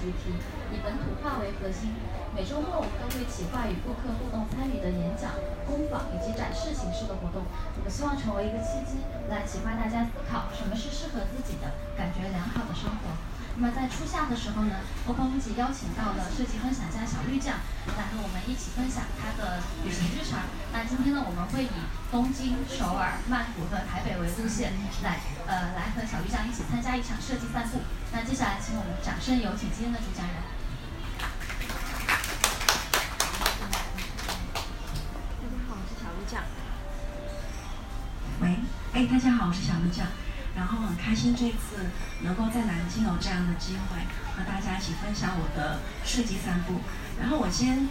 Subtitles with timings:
[0.00, 0.32] 主题，
[0.72, 1.92] 以本土化为核心。
[2.32, 5.36] 每周末我们都会企划与顾客互动参与的演讲、
[5.68, 7.44] 工坊以及展示形式的活动。
[7.44, 13.12] 我们希望成为一个契机，来启发大家思考什么是适合自己的、感觉良好的生活。
[13.58, 17.60] 那么在初夏的时候呢，Open 一起邀请到了设计分享家小绿酱
[17.98, 20.48] 来和我们一起分享他的旅行日常。
[20.72, 21.76] 那今天呢，我们会以
[22.14, 25.18] 东京、首尔、曼谷和台北为路线，来
[25.50, 27.80] 呃来和小鱼酱一起参加一场设计散步。
[28.12, 30.36] 那接下来，请我们掌声有请今天的主讲人。
[33.58, 33.66] 大
[35.50, 36.44] 家好，我是小鱼酱。
[38.40, 38.60] 喂，
[38.92, 40.06] 哎，大家好，我是小鱼酱。
[40.54, 41.90] 然后很开心这次
[42.22, 43.98] 能够在南京有这样的机会
[44.36, 46.80] 和大家一起分享我的设计散步。
[47.20, 47.88] 然后我先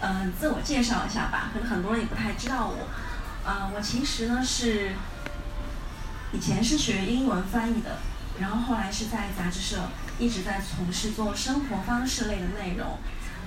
[0.00, 2.86] 嗯自我介绍一下吧，可能很多人也不太知道我。
[3.48, 4.92] 啊，我其实呢是
[6.32, 7.98] 以前是学英文翻译的，
[8.40, 12.98] 然后后来是在杂志社一直在从事做生活方式类的内容。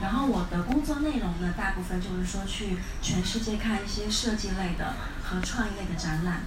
[0.01, 6.41] 然后我的工作内容呢，大部分就是说去全世界看一些设计类的和创意类的展览。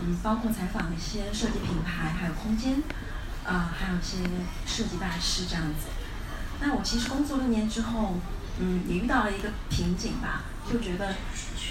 [0.00, 2.82] 嗯，包括采访一些设计品牌，还有空间，
[3.44, 4.18] 啊，还有一些
[4.66, 5.88] 设计大师这样子。
[6.60, 8.16] 那我其实工作六年之后，
[8.58, 11.14] 嗯，也遇到了一个瓶颈吧，就觉得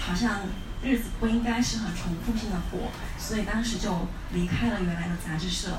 [0.00, 0.40] 好像
[0.82, 5.76] 日子不应该是很重复性的过，所以当时就离开了原来的杂志社，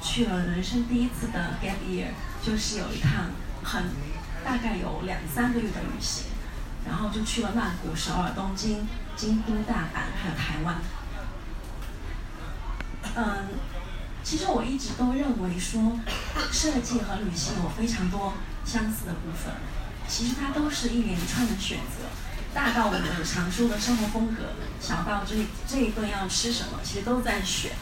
[0.00, 2.08] 去了人生第一次的 gap year，
[2.42, 3.30] 就是有一趟
[3.64, 3.84] 很
[4.44, 6.26] 大概有两三个月的旅行，
[6.86, 8.86] 然后就去了曼谷、首尔、东京、
[9.16, 10.76] 京都、大阪，还有台湾。
[13.16, 13.48] 嗯，
[14.22, 15.98] 其实我一直都认为说，
[16.52, 19.52] 设计和旅行有非常多相似的部分。
[20.08, 22.06] 其实它都是一连串的选择，
[22.56, 24.44] 大到我们常说的生活风格，
[24.80, 25.36] 小到这
[25.68, 27.72] 这一顿要吃什么，其实都在选。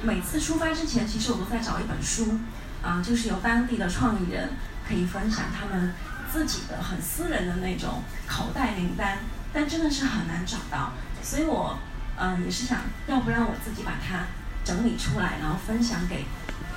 [0.00, 2.38] 每次出发之前，其实我都在找一本书，
[2.84, 4.50] 啊，就是由当地的创意人
[4.88, 5.92] 可以分享他们
[6.32, 9.18] 自己的很私人的那种口袋名单，
[9.52, 11.76] 但真的是很难找到，所以我。
[12.22, 14.26] 嗯，也是想要不让我自己把它
[14.62, 16.26] 整理出来，然后分享给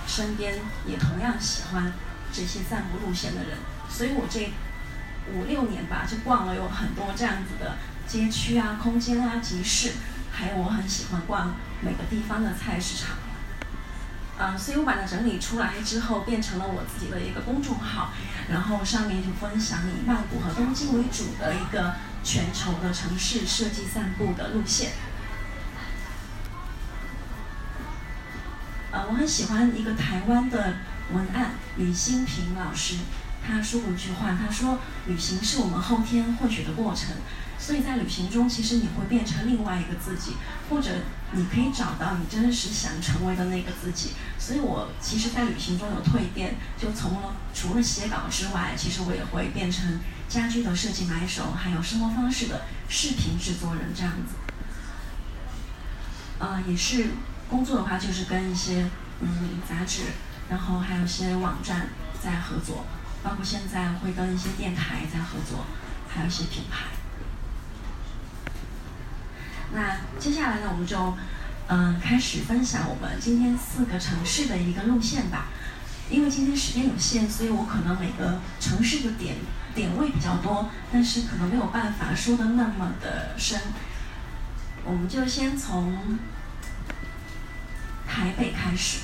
[0.08, 0.58] 身边
[0.88, 1.92] 也同样喜欢
[2.32, 3.58] 这些散步路线的人。
[3.90, 4.40] 所以我这
[5.32, 9.94] 五六年吧，就逛了有很多这样子的街区啊、空间啊、集市，
[10.32, 13.16] 还有我很喜欢逛每个地方的菜市场。
[14.38, 18.12] 嗯，所以我把它整理出来之后，变成了我自己的一个公众号，
[18.50, 24.92] 然后上面就分享以曼谷和东京为主的一个全球的城市设计散步的路线。
[28.92, 30.78] 呃，我很喜欢一个台湾的
[31.14, 32.96] 文案，李新平老师，
[33.46, 37.16] 他说过一句话，他说：“旅行是我们后天获取的过程，
[37.60, 40.36] 所以在旅行中，其实你会变成另外一个自己，
[40.70, 40.90] 或者
[41.34, 54.36] 你可以找到你真实想成为的那个自己。”所以我其实，在旅行中有蜕变，就从了除了写稿之外，其实我也会变成家居的设计买手，还有生活方式的视频制作人这样子。
[56.40, 57.12] 呃，也是。
[57.50, 58.90] 工作的话，就是跟一些
[59.20, 60.02] 嗯杂志，
[60.50, 61.90] 然后还有一些网站
[62.20, 62.84] 在合作，
[63.24, 65.66] 包括现在会跟一些电台在合作，
[66.08, 66.86] 还有一些品牌。
[69.74, 71.18] 那接下来呢，我们就
[71.68, 75.46] 嗯开始分享我们今天四个城市的一个路线吧。
[76.10, 79.38] 因为今天时间有限，所以我可能每个城市的点
[79.74, 83.60] 点位比较多，但是可能没有办法说的那么的深。
[84.84, 86.20] 我们就先从。
[88.06, 89.00] 台北开始，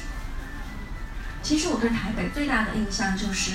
[1.42, 3.54] 其实我对台北最大的印象就是，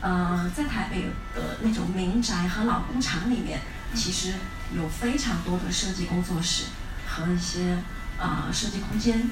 [0.00, 3.60] 呃，在台北的那种民宅和老工厂里面，
[3.94, 4.34] 其实
[4.74, 6.64] 有非常多的设计工作室
[7.08, 7.78] 和一些
[8.18, 9.30] 啊设计空间。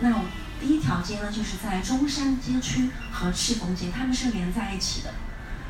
[0.00, 0.24] 那我
[0.60, 5.12] 第一条街呢，就是在中山街区和赤峰街，他们是连在一起的，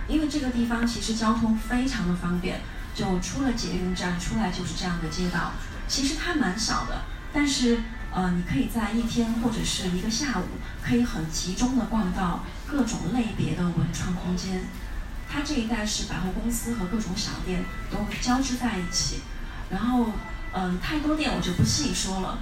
[0.08, 2.61] 因为这个地方其实交通非常的方便，
[2.94, 5.53] 就出了捷运站出来就是这样的街道，
[5.88, 7.03] 其实它蛮小的。
[7.32, 7.81] 但是，
[8.14, 10.44] 呃，你可以在一天或者是一个下午，
[10.81, 14.62] 可以很集中的逛到各种类别的文创空间。
[15.28, 19.22] 它这一带是百货公司和各种小店都交织在一起。
[19.69, 20.12] 然后，
[20.52, 22.38] 嗯，太多店我就不细说了。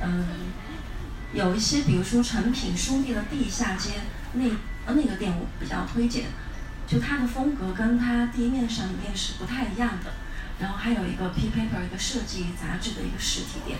[0.00, 0.24] 嗯，
[1.32, 3.94] 有一些，比如说诚品书店的地下街，
[4.34, 4.44] 那
[4.86, 6.26] 呃那个店我比较推荐，
[6.86, 10.12] 就它的风格跟它地面上的店是不太一样的。
[10.60, 13.76] 然后还有一个 P Paper 一个设计杂志的一个实体店。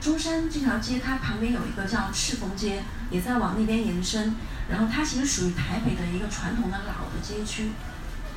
[0.00, 4.34] 中山这条街，它旁边有一个叫赤峰街，也在往那边延伸。
[4.70, 7.70] 然后它其实属于台北的一个传统的老的街区，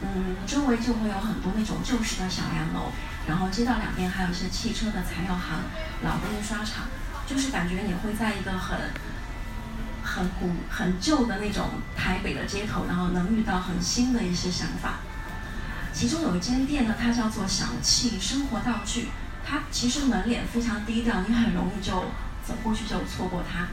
[0.01, 2.91] 嗯，周围就会有很多那种旧式的小洋楼，
[3.27, 5.59] 然后街道两边还有一些汽车的材料行、
[6.03, 6.85] 老的印刷厂，
[7.27, 8.79] 就是感觉你会在一个很
[10.01, 11.67] 很古、很旧的那种
[11.97, 14.99] 台北的街头，然后能遇到很新的一些想法。
[15.93, 19.09] 其中有一间店呢，它叫做小气生活道具，
[19.45, 22.05] 它其实门脸非常低调，你很容易就
[22.45, 23.67] 走过去就错过它。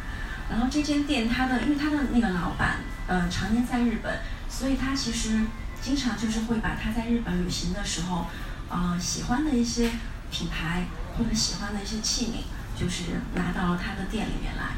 [0.51, 5.43] 然后这间店它的，因为它的那个老板，呃，常年在日本，所以他其实
[5.81, 8.27] 经常就是会把他在日本旅行的时候，
[8.69, 9.91] 呃，喜欢的一些
[10.31, 10.87] 品牌
[11.17, 13.05] 或者喜欢的一些器皿，就是
[13.35, 14.73] 拿到他的店里面来。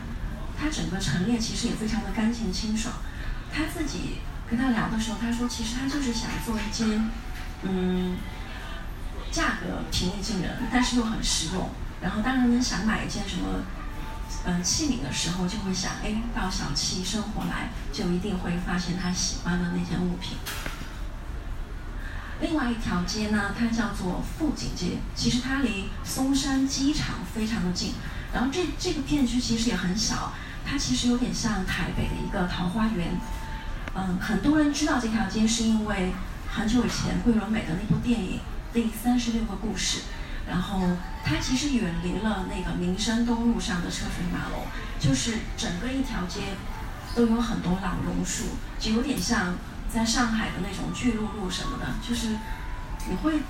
[0.58, 2.94] 他整个陈列其实也非常的干净清爽。
[3.52, 7.10] 他自己跟他聊的时候，他说其实他就是想做一间。
[7.62, 8.16] 嗯，
[9.30, 11.70] 价格平易近人，但是又很实用。
[12.02, 13.46] 然后当人们想买一件什么，
[14.44, 20.36] 嗯，器皿的时候，就会想，哎，到小七生活来，就一定会发现他喜欢的那件物品。
[22.40, 27.92] 另外一条街呢，它叫做富锦街，其实它离松山机场非常的近。
[28.32, 30.32] 然后这这个片区其实也很小，
[30.64, 33.20] 它其实有点像台北的一个桃花源。
[33.94, 36.12] 嗯，很多人知道这条街是因为。
[36.52, 38.38] 很久以前，桂纶镁的那部电影
[38.72, 39.98] 《第三十六个故事》，
[40.48, 40.80] 然后
[41.24, 44.64] 它其实远离了那个民生东路上的车水马龙，
[45.00, 46.40] 就是整个一条街
[47.14, 48.44] 都有很多老榕树，
[48.78, 49.54] 就有点像
[49.92, 52.28] 在上海的那种巨鹿路什么的，就是
[53.08, 53.40] 你会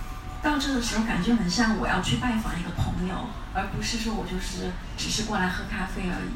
[0.42, 6.30] 到这的时候感觉很像我要去拜访一个朋友，而不是说我就是只是过来喝咖啡而已。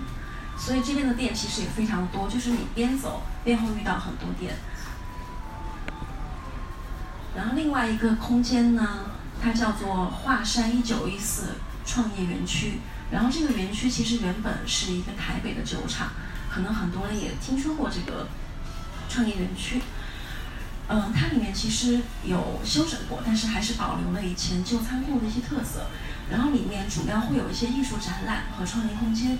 [0.56, 4.54] 所以这边的店其实也非常多，就是你边走边会遇到很多店。
[7.36, 9.10] 然后另外一个空间呢，
[9.42, 12.80] 它叫做华山一九一四创业园区。
[13.10, 16.08] 然后这个园区其实原本是一个台北的酒厂，
[16.50, 18.28] 可能很多人也听说过这个
[19.08, 19.80] 创业园区。
[20.88, 25.86] 嗯，它里面其实有修整过，但是还是保留了以前旧仓库的一些特色。
[26.30, 29.38] 然后里面主要会有一些艺术展览和创意空间。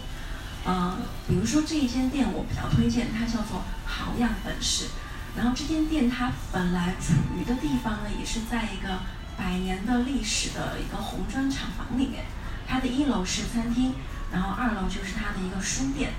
[0.66, 0.98] 嗯，
[1.28, 4.86] 比如说这一间店我比较推荐，它叫做好样本事。
[5.36, 9.00] 然后这间店它本来处于的地方呢，也是在一个
[9.36, 12.24] 百年的历史的一个红砖厂房里面。
[12.68, 13.94] 它的一楼是餐厅，
[14.32, 16.12] 然后二楼就是它的一个书店。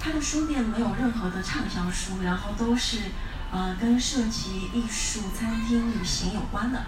[0.00, 2.98] 它的书店没有任何的畅销书，然后都是
[3.52, 6.82] 呃跟设计、艺术、餐厅、旅行有关的。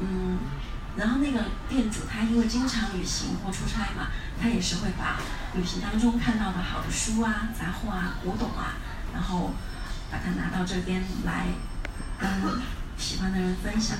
[0.00, 0.38] 嗯，
[0.96, 4.08] 然后那个店主他因为经常旅行或出差嘛，
[4.40, 5.18] 他也是会把
[5.54, 8.74] 旅行当中看到的好的书啊、杂货啊、古董啊，
[9.12, 9.52] 然后。
[10.10, 11.46] 把它拿到这边来
[12.18, 12.28] 跟
[12.96, 13.98] 喜欢的人分享，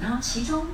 [0.00, 0.66] 然后其中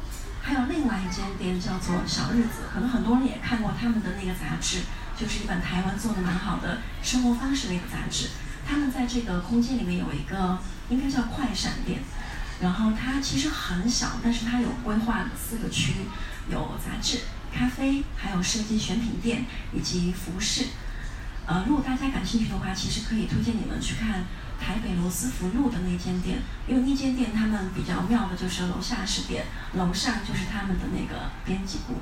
[0.43, 4.81] 还有另外一间店叫做小日子，可能很多人也看过他们的那个杂志，
[5.17, 8.29] 就是一本台湾做的蛮好的生活方式的一个杂志。
[8.67, 10.59] 他们在这个空间里面有一个
[10.89, 12.01] 应该叫快闪店，
[12.61, 15.95] 然后它其实很小，但是它有规划四个区，
[16.51, 17.21] 有杂志、
[17.53, 20.67] 咖啡，还有设计选品店以及服饰。
[21.47, 24.25] 呃，如果大家感兴趣的话，其实可以推荐你们去看。
[24.65, 29.45] 台北罗斯福路的那间店，因为那间店他们比较妙的就是楼下是店，
[29.75, 31.97] 楼上就是他们的那个编辑部。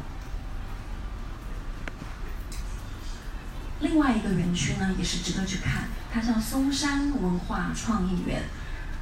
[3.81, 8.44] 另外一个园区呢也是值得去看，它叫松山文化创意园。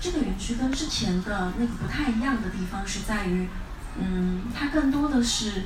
[0.01, 3.47] 这个园区跟之前的那个不太一样的地方是在于，
[4.01, 5.65] 嗯，它更多的是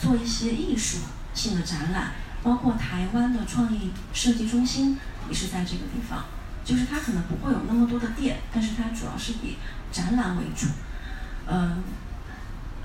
[0.00, 0.98] 做一些艺术
[1.34, 4.98] 性的展览，包括台湾的创意设计中心
[5.28, 6.24] 也是在这个地方。
[6.68, 9.56] 就是它可能不会有那么多的店，但是它主要是以
[9.90, 10.66] 展览为主，
[11.46, 11.82] 嗯，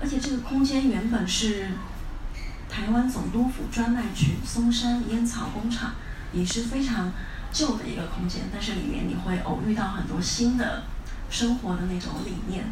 [0.00, 1.68] 而且这个空间原本是
[2.66, 5.92] 台湾总督府专卖局松山烟草工厂，
[6.32, 7.12] 也是非常
[7.52, 10.84] 旧的一个空间，但是里面你会偶遇到很多新的
[11.28, 12.64] 生活的那种理念。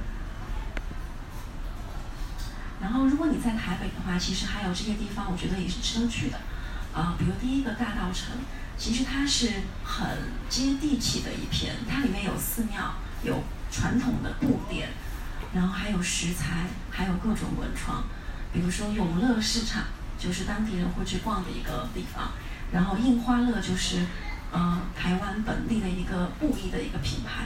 [2.81, 6.41] 然后如果你在台北的话，其实还有这些地方，我觉得也是值得去的，
[6.95, 8.37] 啊，比如第一个大道城。
[8.79, 9.49] 其实它是
[9.85, 10.05] 很
[10.49, 14.89] 接地气的一片，它里面有寺庙，有传统的布店，
[15.55, 18.03] 然后还有食材，还有各种文创，
[18.53, 19.85] 比如说永乐市场，
[20.19, 22.31] 就是当地人会去逛的一个地方，
[22.73, 24.05] 然后印花乐就是，
[24.51, 27.45] 呃，台湾本地的一个布艺的一个品牌，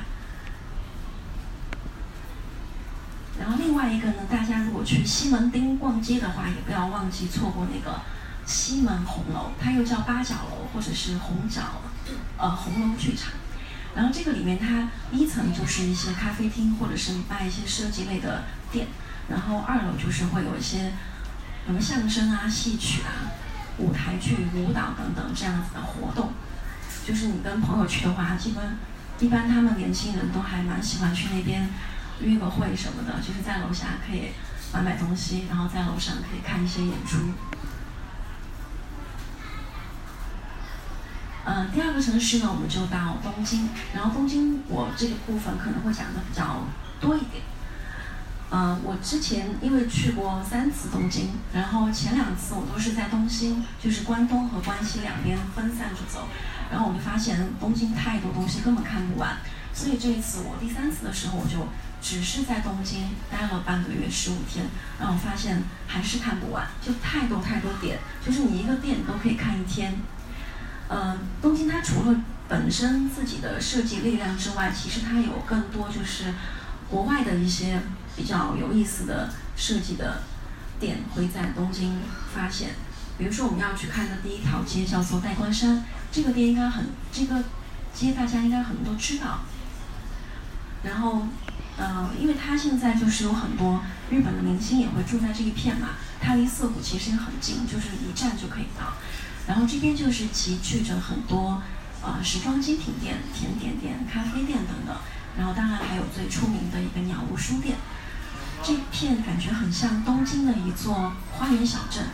[3.38, 8.00] 然后另外一个呢，大家如果去西门町逛街的话，也不要忘记错过那个。
[8.46, 11.60] 西门红楼，它又叫八角楼或者是红角，
[12.38, 13.32] 呃，红楼剧场。
[13.94, 18.86] 然后这个里面它一层就是一些咖啡厅或者是卖一些设计类的店，
[19.28, 20.92] 然后二楼就是会有一些
[21.66, 23.32] 什么相声啊、戏曲啊、
[23.78, 26.32] 舞台剧、舞蹈等等这样子的活动。
[27.06, 28.76] 就是你跟朋友去的话，基本
[29.18, 31.68] 一般他们年轻人都还蛮喜欢去那边
[32.20, 34.32] 约个会什么的，就是在楼下可以
[34.74, 37.16] 买买东西，然后在楼上可以看一些演出。
[41.48, 43.68] 嗯，第二个城市呢，我们就到东京。
[43.94, 46.66] 然后东京，我这个部分可能会讲的比较
[47.00, 47.40] 多一点。
[48.50, 56.26] 嗯，我之前因为去过三次东京，然后前两次我都是在东京，就是关东和关西两边分散着走。
[56.68, 59.36] 然后我就发现东京太多东西根本看不完，
[59.72, 61.68] 所以这一次我第三次的时候，我就
[62.02, 64.66] 只是在东京待了半个月十五天，
[64.98, 69.94] 然后发现还是看不完，就太多太多点，就是你一个店都可以看一天。
[70.88, 76.34] 呃，东京它除了本身自己的设计力量之外，其实它有更多就是
[76.88, 77.80] 国外的一些
[78.14, 80.22] 比较有意思的设计的
[80.78, 82.00] 点会在东京
[82.32, 82.70] 发现。
[83.18, 87.42] 比如说我们要去看的第一条街叫做代官山，这个店应该很这个
[87.92, 89.40] 街大家应该很多都知道。
[90.84, 91.26] 然后，
[91.76, 95.88] 呃，因为它现在就是有很多日本的明星也会住在这一片嘛，
[96.20, 98.92] 它离涩谷其实也很近，就是一站就可以到。
[99.46, 101.62] 然后这边就是集聚着很多
[102.02, 104.96] 呃时装精品店、甜点店、咖啡店等等，
[105.38, 107.76] 然后当然还有最出名的一个鸟屋书店。
[108.62, 112.04] 这片感觉很像东京的一座花园小镇，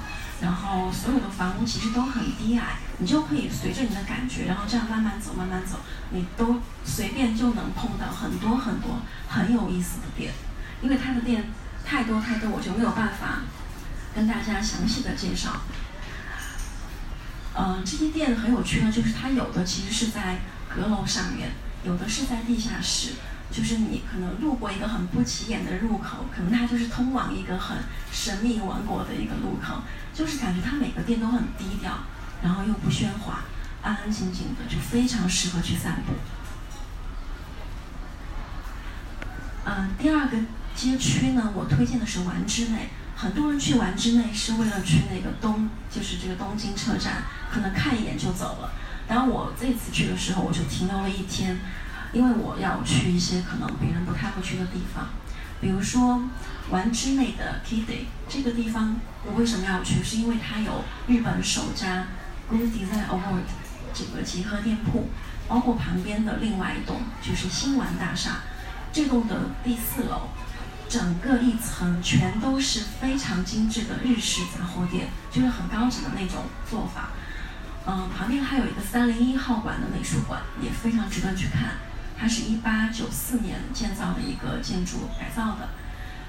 [0.43, 5.79] 然后所有的房屋其实都很低矮，你就可以随着你的感觉，然后这样慢慢走、慢慢走，
[6.11, 10.33] 你都随便就能碰到很多很多很有意思的店。
[10.83, 11.45] 因为它的店
[11.85, 13.43] 太多太多，我就没有办法
[14.15, 15.63] 跟大家详细的介绍。
[17.55, 20.39] 嗯，这些店很有趣呢，就是它有的其实是在
[20.75, 21.51] 阁楼上面，
[21.85, 23.11] 有的是在地下室，
[23.51, 27.77] 就是你可能路过一个很不起眼的入口，可能它就是通往一个很
[28.11, 29.83] 神秘王国的一个路口，
[30.15, 31.93] 就是感觉它每个店都很低调，
[32.43, 33.41] 然后又不喧哗，
[33.83, 36.15] 安安静静的，就非常适合去散步。
[39.67, 40.39] 嗯，第二个
[40.75, 42.89] 街区呢，我推荐的是丸之内。
[43.23, 48.73] 很多人去玩之内是为了去那个东，就是这个东京车站，可能看一眼就走了。
[49.07, 51.61] 然后我这次去的时候，我就停留了一天，
[52.13, 55.11] 因为我要去一些可能别人不太会去的地方，
[55.61, 56.21] 比如说
[56.71, 60.03] 丸之内的 Kide 这个地方，我为什么要去？
[60.03, 62.09] 是因为它有日本首家
[62.49, 63.47] Good Design Award
[63.95, 65.11] 这个集合店铺，
[65.47, 68.39] 包括旁边的另外一栋就是新丸大厦，
[68.93, 70.23] 这栋的第四楼。
[70.93, 77.09] 整个一层全都是非常精致的日式杂货店，就是很高级的那种做法。
[77.87, 81.77] 嗯，旁边还有一个三零一号馆的美术馆，也非常值得去看。
[82.19, 85.71] 它是一八九四年建造的一个建筑改造的。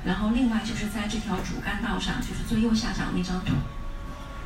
[0.06, 3.56] 然后另外就是在这条主干道上，就是最右下角那张图，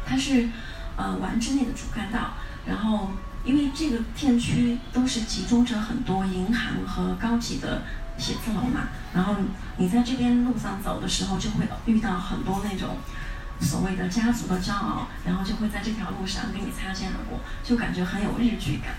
[0.04, 0.50] 它是
[0.96, 2.34] 呃丸之内的主干道。
[2.66, 3.12] 然后
[3.46, 7.84] 因为这个片区都是集中着很多银行和高级的。
[8.18, 9.36] 写字楼嘛，然后
[9.78, 12.98] 你在这边路上走的时候，就会遇到很多那种
[13.60, 18.96] 所谓的家族的骄傲，然后就会在这条路上跟你擦肩而过，就感觉很有日剧感。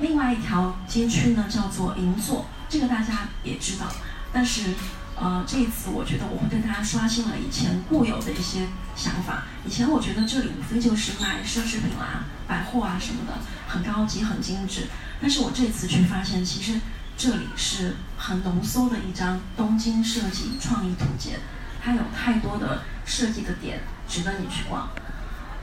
[0.00, 3.86] 另外一条街区呢，叫做银座，这个大家也知道，
[4.32, 4.74] 但是
[5.16, 8.66] 呃，这一次我觉得我会对大家刷新了以前固有的一些
[8.96, 9.44] 想法。
[9.64, 13.32] 以前我觉得这里无非就是卖奢侈品啦、百货啊什么的，
[13.68, 14.88] 很高级、很精致。
[15.20, 16.80] 但是我这次去发现，其实
[17.16, 21.38] 这里是很浓缩的一张东京设计创意图鉴，
[21.80, 24.88] 它有太多的设计的点值得你去逛。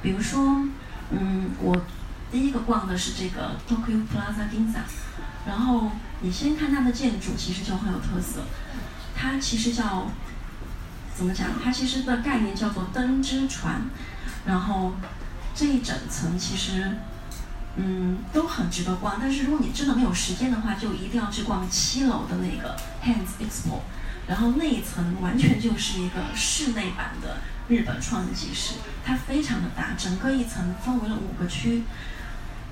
[0.02, 0.66] 比如说，
[1.12, 1.76] 嗯，我
[2.32, 4.80] 第一个逛的是这个 Tokyo Plaza Ginza，
[5.46, 5.92] 然后
[6.22, 8.40] 你先看它的建筑，其实就很有特色。
[9.22, 10.08] 它其实叫
[11.16, 11.48] 怎么讲？
[11.64, 13.82] 它其实的概念叫做灯之船，
[14.46, 14.96] 然后
[15.54, 16.98] 这一整层其实。
[17.78, 19.16] 嗯，都很值得逛。
[19.18, 23.80] 但是如果你真的没有时间的话，就一定要去逛七楼的那个 Hands Expo。
[24.28, 27.38] 然后那一层完全就是一个室内版的
[27.70, 28.74] 日本创意集市，
[29.06, 31.84] 它非常的大，整个一层分为了五个区。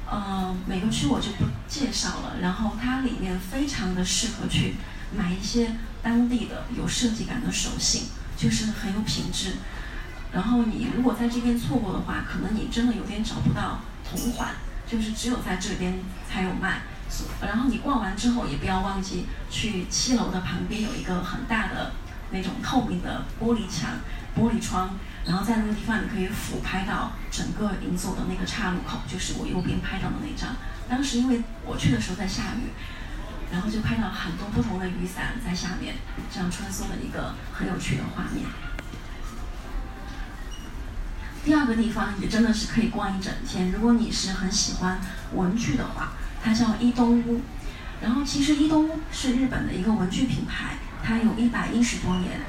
[0.06, 2.36] 呃，每个区我就不介绍了。
[2.42, 4.76] 然后它里面非常的适合去
[5.18, 8.04] 买一些当地的有设计感的手信，
[8.38, 9.54] 就是很有品质。
[10.32, 13.80] 然后你如果在这边错过的话，可能你真的有点找不到
[14.10, 14.56] 同款。
[14.90, 16.82] 就是只有在这边才有卖，
[17.44, 21.92] 然后你逛完之后也不要忘记去七楼的旁边有一个很大的
[22.32, 24.00] 那种透明的玻璃墙、
[24.36, 30.56] 玻璃窗，然后在那个地方你可以俯拍到整个银座的那个岔路口，就是我右边拍到的那张。
[30.90, 32.74] 当时因为我去的时候在下雨，
[33.52, 35.96] 然后就看到很多不同的雨伞在下面
[36.32, 38.46] 这样穿梭的一个很有趣的画面。
[41.44, 43.72] 第二个地方也真的是可以逛一整天。
[43.72, 45.00] 如果你是很喜欢
[45.34, 46.14] 文具的话，
[46.44, 47.42] 它叫伊东屋。
[48.02, 52.42] 然后其实伊东屋是日本的一个文具品牌，它有一百一十多年。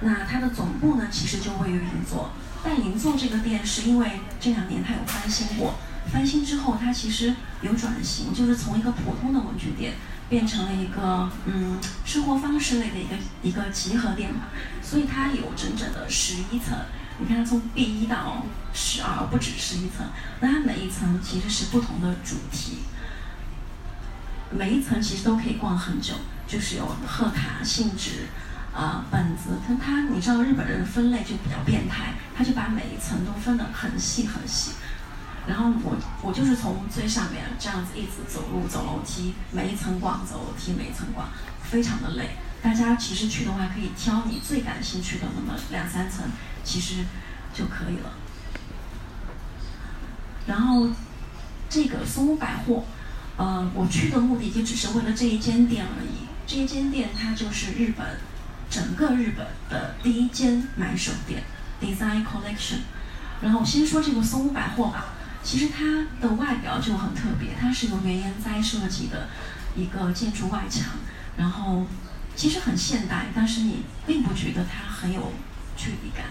[0.00, 2.32] 那它的总部呢，其实就位于银座。
[2.64, 5.74] 但银座这个店是因为这两年它有翻新过，
[6.10, 9.94] 翻新之后它其实有转型，就是从一个普通的文具店
[10.30, 14.44] 变成了一个嗯生活方式类的一个一个集合店嘛，
[14.80, 16.78] 所以它有整整的十一层。
[17.18, 20.06] 你看它，从 B 一到十二，不止十一层，
[20.40, 22.78] 那它每一层其实是不同的主题，
[24.50, 26.14] 每一层其实都可以逛很久，
[26.46, 28.26] 就是有贺卡、信纸。
[28.72, 34.70] 啊，本子，但它，你知道日本人分类就比较变态，他就把每一层都分得很细很细。
[35.50, 41.26] 然后我我就是从最上面这样子一直走路走楼梯，每一层逛走楼梯，每一层逛，
[41.64, 42.36] 非常的累。
[42.62, 46.24] 大家其实去的话可以挑你最感兴趣的那么两三层，
[46.62, 47.04] 其实
[47.52, 48.12] 就可以了。
[50.46, 50.88] 然后
[51.68, 52.84] 这个松屋百货，
[53.36, 56.28] 呃，我去的目的就只是为了这一间店而已。
[56.46, 58.06] 这一间店它就是日本。
[58.70, 61.42] 整个日本的第一间买手店
[61.82, 62.82] ，Design Collection。
[63.42, 65.06] 然后先说这个松屋百货吧，
[65.42, 69.28] 其实它的外表就很特别，它是由原研哉设计的
[69.76, 70.84] 一个建筑外墙，
[71.36, 71.86] 然后
[72.36, 75.32] 其实很现代，但是你并不觉得它很有
[75.76, 76.26] 距离感。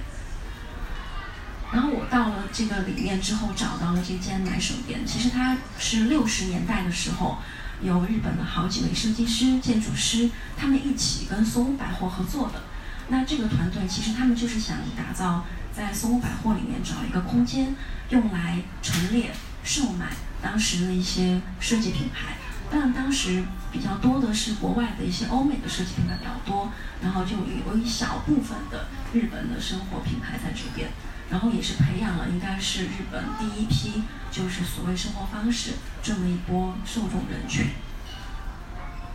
[1.72, 7.38] 然后我到了这个里面之后，找到了这间买手店，其实它是六十年代的时候。
[7.82, 12.62] 有日本的好几位设计师、建筑师，他们一起跟松屋百货合作的。
[13.10, 15.44] 那这个团队其实他们就是想打造
[15.76, 17.76] 在松屋百货里面找一个空间，
[18.10, 19.32] 用来陈列、
[19.64, 20.08] 售卖
[20.42, 22.38] 当时的一些设计品牌。
[22.72, 30.90] 当然，当时比较多的是国外的一些欧美的设计品牌比较多，然后就有一小部分的日本的生活品牌在这边。
[31.32, 34.02] 然后也是培养了，应该是日本第一批，
[34.32, 37.68] 就是所谓生活方式这么一波受众人群。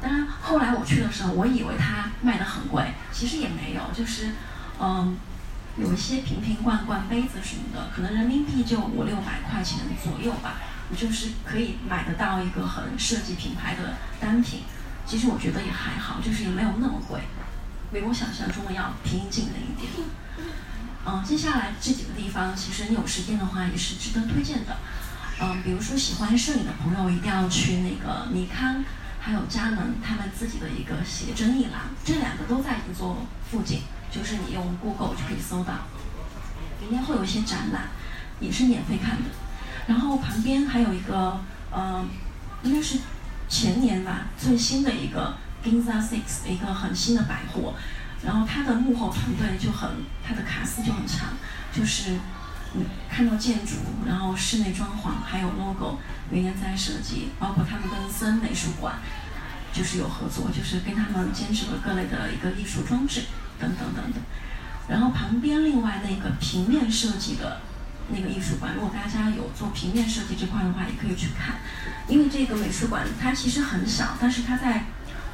[0.05, 4.33] 当然，后来我去的时候，我以为它卖的很贵，其实也没有，就是
[4.79, 5.17] 嗯，
[5.79, 10.57] 有一些瓶瓶罐罐、杯子什么的，可能人民币就五六百块钱左右吧，
[10.95, 14.61] 就是可以买得到一个很设计品牌的单品。
[15.07, 17.21] 其实我觉得也还好，就是也没有那么贵，
[17.90, 19.90] 比我想象中的要平静了一点。
[21.07, 24.77] 嗯，接下来这几个地方，其实你有时间的话也是值得推荐的。
[25.40, 28.85] 嗯，比如说喜欢摄影的朋友，一定要去那个尼康，
[29.25, 35.73] 还有佳能他们自己的一个写真一廊，这两个都在银座附近，就是你用 Google 就可以搜到。
[36.83, 37.85] 里面会有一些展览，
[38.39, 39.31] 也是免费看的。
[39.87, 41.41] 然后旁边还有一个，
[41.75, 42.07] 嗯，
[42.65, 42.99] 应该是
[43.49, 45.35] 前年吧，最新的一个
[45.65, 47.73] Ginza Six，的一个很新的百货。
[48.23, 49.89] 然后它的幕后团队就很，
[50.23, 51.29] 它的卡司就很强，
[51.73, 52.19] 就是
[52.77, 55.99] 你看到建筑，然后室内装潢，还有 logo，
[56.31, 58.97] 原研在设计，包括他们跟森美术馆
[59.73, 63.23] 就是有合作，就是跟他们监制了各类的一个艺术装置
[63.61, 64.21] 等等等等。
[64.89, 67.61] 然后旁边另外那个平面设计的
[68.09, 71.57] 那个艺术馆，如果大家有做平面设计这块的话，也可以去看，
[72.09, 74.87] 因为这个美术馆它其实很小，但是它在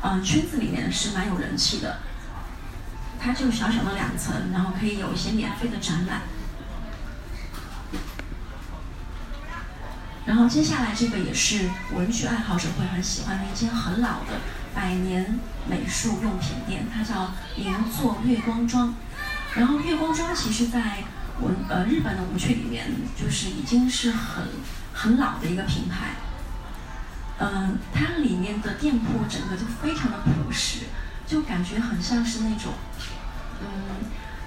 [0.02, 2.00] 嗯圈子里面是蛮有人气的。
[3.18, 6.22] 它就小小的两层，然后可以有一些免费的展览。
[10.30, 14.38] 然后接下来这个也是文具爱好者会很喜欢的一间很老的
[14.72, 18.94] 百年美术用品店，它叫银座月光庄。
[19.56, 21.02] 然后月光庄其实在
[21.40, 24.46] 文呃日本的文具里面，就是已经是很
[24.94, 26.14] 很老的一个品牌。
[27.40, 30.82] 嗯，它里面的店铺整个就非常的朴实。
[31.26, 32.72] 就感觉很像是那种，
[33.62, 33.66] 嗯，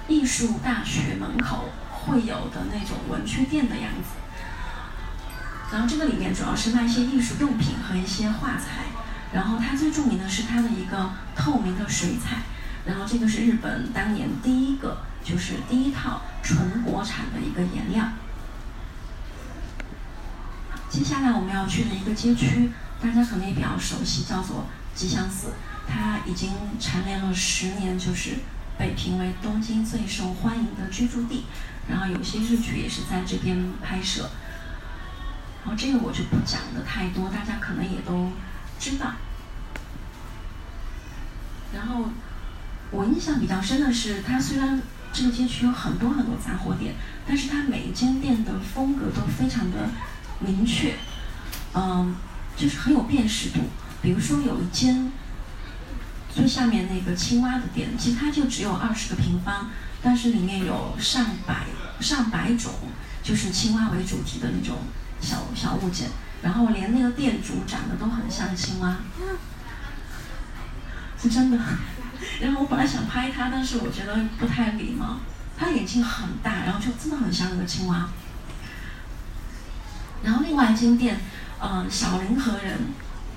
[0.08, 4.23] 艺术大学门口会有的那种文具店的样子。
[5.72, 8.84] 然后这个里面主要是卖一些艺术用品和一些画材。
[9.32, 12.42] 然后它最著名的是它的一个透明的水彩。
[12.86, 18.04] 然后这个是日本当年第一个，就是第一套纯国产的一个颜料。
[20.88, 25.54] 接下来我们要去的一个街区，大家可能也比较熟悉，叫做吉祥寺。
[25.88, 28.36] 它已经蝉联了十年，就是
[28.78, 31.46] 被评为东京最受欢迎的居住地。
[31.88, 34.30] 然后有些日剧也是在这边拍摄。
[35.64, 38.30] 然后这个我就不讲的太多，大家可能也都
[38.78, 39.14] 知道。
[41.72, 42.04] 然后
[42.90, 44.80] 我印象比较深的是，它虽然
[45.12, 46.94] 这个街区有很多很多杂货店，
[47.26, 49.88] 但是它每一间店的风格都非常的
[50.40, 50.94] 明确，
[51.74, 52.14] 嗯，
[52.56, 53.60] 就是很有辨识度。
[54.02, 55.10] 比如说有一间。
[56.36, 59.70] 最下面那个青蛙的店，其实它就只有二十个平方，
[60.02, 61.66] 但是里面有上百
[62.00, 62.72] 上百种，
[63.22, 64.78] 就是青蛙为主题的那种
[65.24, 66.08] 小小物件，
[66.42, 68.98] 然后连那个店主长得都很像青蛙，
[71.20, 71.58] 是 真的。
[72.40, 75.20] 然后我本来想拍他，但是我觉得不太礼貌，
[75.56, 78.08] 他眼睛很大，然后就真的很像那个青蛙。
[80.22, 81.18] 然后另外一间店，
[81.58, 82.78] 呃，小林和人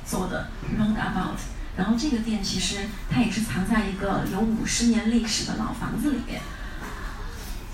[0.06, 1.38] 做的 Roundabout，
[1.76, 6.42] 然后这个店其实它也是藏在一个有五十年历史的老房子里面。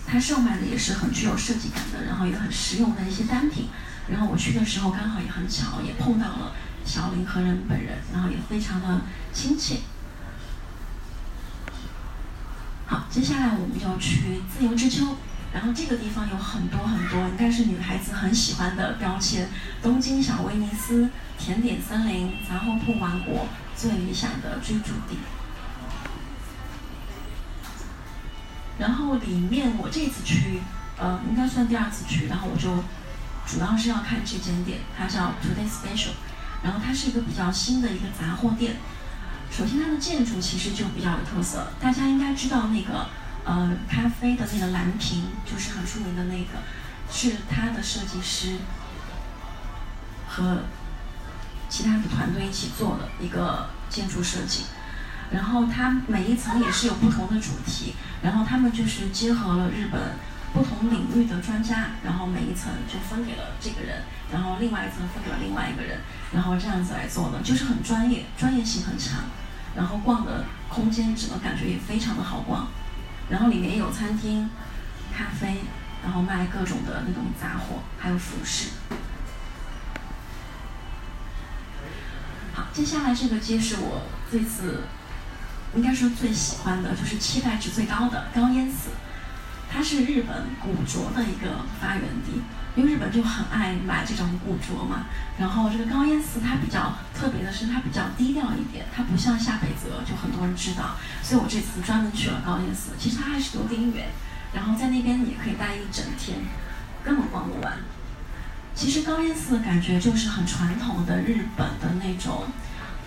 [0.05, 3.69] 它售卖的也是很具有设计感的，然后也很实用的一些单品。
[4.07, 6.53] 然后我去的时候刚好也很巧，也碰到了
[6.85, 9.77] 小林和人本人，然后也非常的亲切。
[12.85, 15.15] 好，接下来我们就去自由之丘。
[15.53, 19.47] 然后这个地方有很多很多，应该是女孩子很喜欢的标签：
[19.83, 25.19] 东京小威尼斯、甜点森林、杂货铺王国，最理想的居住地。
[28.79, 30.59] 然后里面我这次去，
[30.97, 32.83] 呃，应该算第二次去，然后我就
[33.45, 36.11] 主要是要看这间店，它叫 Today Special，
[36.63, 38.77] 然后它是一个比较新的一个杂货店。
[39.51, 43.07] 首先它的建筑其实就比较有特色，大家应该知道那个。
[43.45, 46.51] 呃，咖啡的那个蓝瓶就是很出名的那个，
[47.11, 48.55] 是他的设计师
[50.29, 50.59] 和
[51.67, 54.63] 其他的团队一起做的一个建筑设计。
[55.29, 60.01] 然后它每一层也是有不同的主题，然后他们就是结合了日本
[60.53, 65.99] 不同领域的专家，然后每一层就分给了这个人，然后另外一层分给了另外一个人，
[66.31, 69.19] 然后这样子来做的，就是很专业，专业性很强。
[69.75, 72.67] 然后逛的空间整个感觉也非常的好逛。
[73.27, 74.47] 然后里面有餐厅、
[75.11, 75.61] 咖啡，
[76.03, 78.69] 然后卖各种的那种杂货，还有服饰。
[82.53, 84.83] 好，接下来这个街是我这次
[85.75, 88.89] 应该说最喜欢的，就是期待值最高的高烟寺。
[89.73, 92.43] 它是日本古着的一个发源地，
[92.75, 95.05] 因为日本就很爱买这种古着嘛。
[95.39, 100.95] 然后这个高烟寺它比较特别的是，它比较低调一点，它不像下北泽就很多人知道。
[101.23, 104.09] 所以我这次专门去了高烟寺，其实它还是有点远，
[104.53, 106.37] 然后在那边也可以待一整天，
[107.03, 107.79] 根本逛不完。
[108.75, 112.45] 其实高烟寺的感觉就是很传统的日本的那种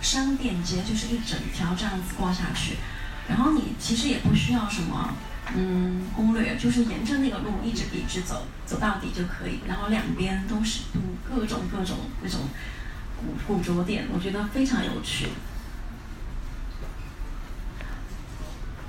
[0.02, 2.76] 商店街，就是一整条这样子逛下去，
[3.29, 5.14] 然后你其实也不需要什么。
[5.55, 9.61] 嗯，攻略就是沿着那个路一直一直走，走到底就可以。
[9.67, 10.81] 然后两边都是
[11.25, 12.41] 各种各种那种
[13.17, 15.29] 古古着店，我觉得非常有趣。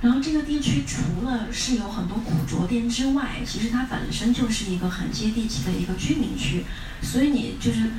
[0.01, 6.65] 然后这个地区除了是有很多古着店之外，其实它本身就是一个很接地气的一个居民区，
[7.01, 7.91] 所以你就是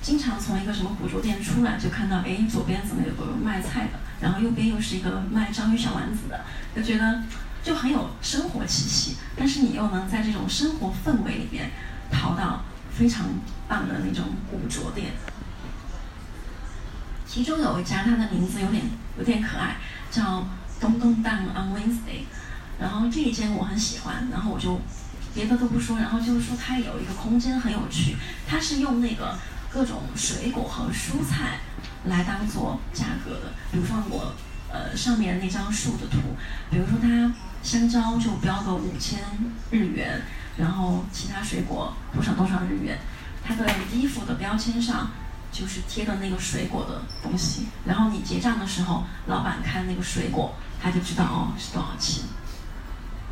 [0.00, 6.40] 经常从一个什么古着店出来，就看到哎，左边怎么有个卖菜的，然后右边又是一个卖章鱼小丸子的，
[6.74, 7.22] 就觉得。
[7.66, 11.72] 就很有生活气息，但是你又能在这种生活氛围里面
[12.12, 12.62] 淘到
[12.96, 13.26] 非常
[13.66, 15.10] 棒的那种古着店。
[17.26, 18.84] 其中有一家，它的名字有点
[19.18, 19.78] 有点可爱，
[20.12, 20.46] 叫
[20.80, 22.22] 东东 Down on Wednesday。
[22.78, 24.80] 然后这一间我很喜欢，然后我就
[25.34, 29.36] 别的都不说，然后就是说它有一个空间很有趣，它是用那个
[29.72, 31.58] 各种水果和蔬菜
[32.04, 34.36] 来当做价格的，比如说我
[34.72, 36.18] 呃上面那张树的图，
[36.70, 37.34] 比如说它。
[37.66, 39.18] 香蕉就标个五千
[39.72, 40.22] 日元，
[40.56, 42.96] 然后其他水果多少多少日元。
[43.42, 45.10] 它的衣服的标签上
[45.50, 52.22] 就是贴的那个水果的东西，然后你结账的时候，老板看那个水果，他就知道哦是多少钱。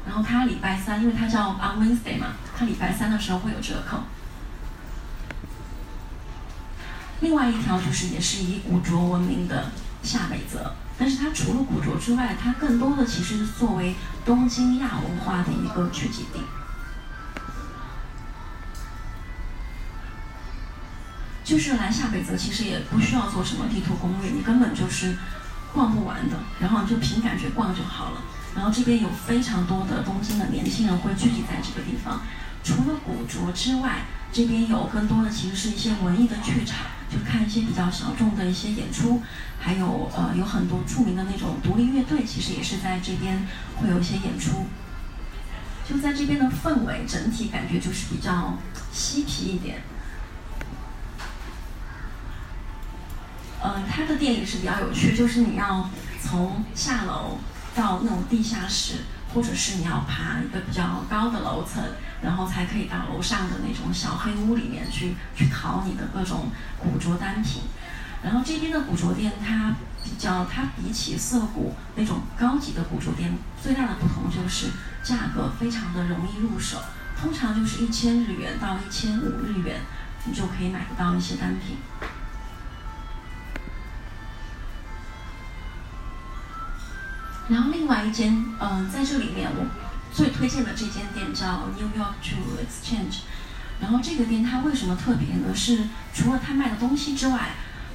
[0.04, 3.98] 然后他礼拜三，因为他叫 On Wednesday 嘛，他礼拜三的时候会有折扣。
[7.20, 9.70] 另外一条就是也是以古着闻名的
[10.04, 10.74] 下北泽。
[10.96, 16.40] 但是它除了古着之外，它更多的其实是作为东京亚文化的一个聚集地。
[21.42, 25.18] 就是来下北泽，其实也不需要做什么地图攻略，你根本就是
[25.74, 28.22] 逛不完的，然后你就凭感觉逛就好了。
[28.54, 32.20] 然后这边有非常多的东京的年轻人会聚集在这个地方。
[32.62, 36.78] 除了古着之外，这边有更多的其实是一些文艺的剧场。
[37.14, 39.22] 就看一些比较小众的一些演出，
[39.60, 43.46] 还有呃有很多著名的那种独立乐队，其实也是在这边
[43.76, 44.66] 会有一些演出。
[45.88, 48.58] 就在这边的氛围整体感觉就是比较
[48.90, 49.82] 嬉皮一点。
[53.62, 55.88] 嗯，他的店也是比较有趣，就是你要
[56.20, 57.38] 从下楼
[57.76, 59.04] 到那种地下室。
[59.34, 61.82] 或者是你要爬一个比较高的楼层，
[62.22, 67.62] 然后才可以到楼上的那种小黑屋里面去去淘你的各种古着单品。
[68.22, 74.68] 然后这边的古着店，它比较它比起涩谷那种高级的古着店，最大的不同就是
[75.02, 76.78] 价格非常的容易入手，
[77.20, 79.80] 通常就是一千日元到一千五日元，
[80.24, 81.76] 你就可以买得到一些单品。
[87.48, 89.66] 然后另外一间，嗯，在这里面我
[90.12, 93.20] 最推荐的这间店叫 New York to Exchange。
[93.80, 95.54] 然后这个店它为什么特别呢？
[95.54, 97.50] 是除了它卖的东西之外，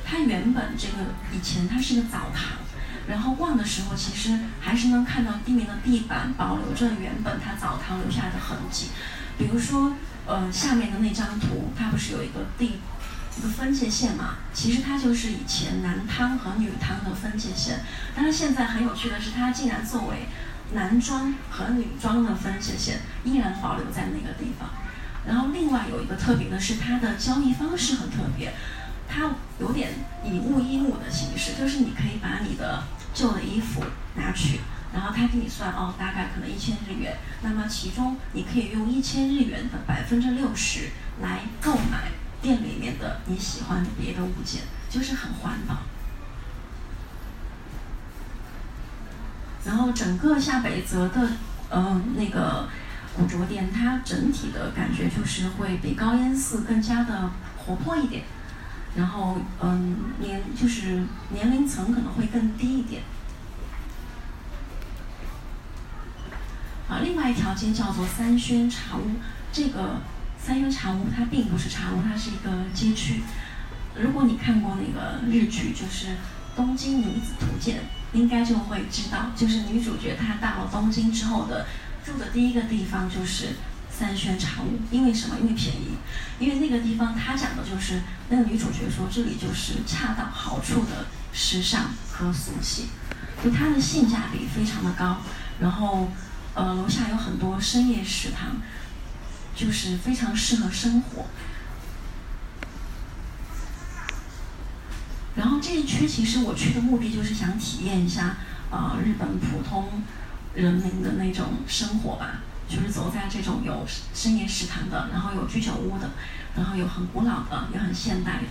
[0.06, 2.60] 它原本这个以前它是个澡堂，
[3.08, 8.90] 然后逛的时候其实还是能看到地面的地板保留着原本它澡堂留下的痕迹。
[9.38, 9.94] 比如说，
[10.26, 12.80] 呃，下面的那张图，它不是有一个地
[13.40, 14.36] 一个分界线嘛？
[14.54, 17.80] 其实它就是以前男汤和女汤的分界线。
[18.14, 20.26] 但是现在很有趣的是，它竟然作为
[20.74, 24.70] 男装和女装的分界线，依然保留在那个地方。
[25.26, 28.54] 然后另外有一个特别的是，它的交易方式很特别，
[29.08, 29.92] 它有点
[30.26, 34.60] 以物易物的形式，就是你可以把你的旧的衣服拿去，
[34.94, 40.90] 然后他给你算哦，大概可能一千日元，那么其中你可以用一千日元的百分之六十
[41.22, 45.78] 来购买店里面的你喜欢的别的物件，就是很环保。
[49.66, 51.30] 然后整个下北泽的
[51.70, 52.68] 呃那个。
[53.18, 58.24] 古着店，它整体的感觉就是会比高烟寺更加的活泼一点，
[58.96, 63.02] 然后嗯年就是年龄层可能会更低一点。
[66.88, 69.16] 啊，另外一条街叫做三轩茶屋，
[69.52, 69.98] 这个
[70.50, 73.22] 三轩茶屋它并不是茶屋，它是一个街区。
[73.94, 76.08] 如果你看过那个日剧，就是
[76.56, 77.78] 《东京女子图鉴》，
[78.18, 81.68] 应该就会知道，就是女主角她到了东京之后的。
[82.04, 83.50] 住的第一个地方就是
[83.92, 85.36] 三轩茶屋，因为什么？
[85.40, 85.90] 因为便宜。
[86.40, 92.88] 因为那个地方，他讲的就是那个女主角说，这里就是恰到好处的时尚和俗气，
[93.44, 95.18] 就它的性价比非常的高。
[95.60, 96.10] 然后，
[96.56, 98.56] 呃，楼下有很多深夜食堂，
[99.56, 101.26] 就是非常适合生活。
[105.36, 108.38] 然后这一区其实我去的目的就是想体验一下，
[108.72, 110.04] 呃，日本普通。
[110.56, 113.86] 人民的那种生活吧，就是走在这种有
[114.16, 116.10] 深夜食堂的，然后有居酒屋的，
[116.56, 118.48] 然后有很古老的，也很现代的。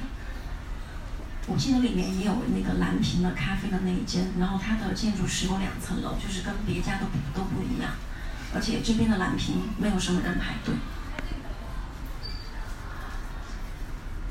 [1.48, 7.90] 我记得里面也有那个蓝瓶的咖啡的那一间，然后它的建筑是有两层楼，就是跟别家都都不一样。
[8.54, 10.74] 而且这边的蓝屏没有什么人排队。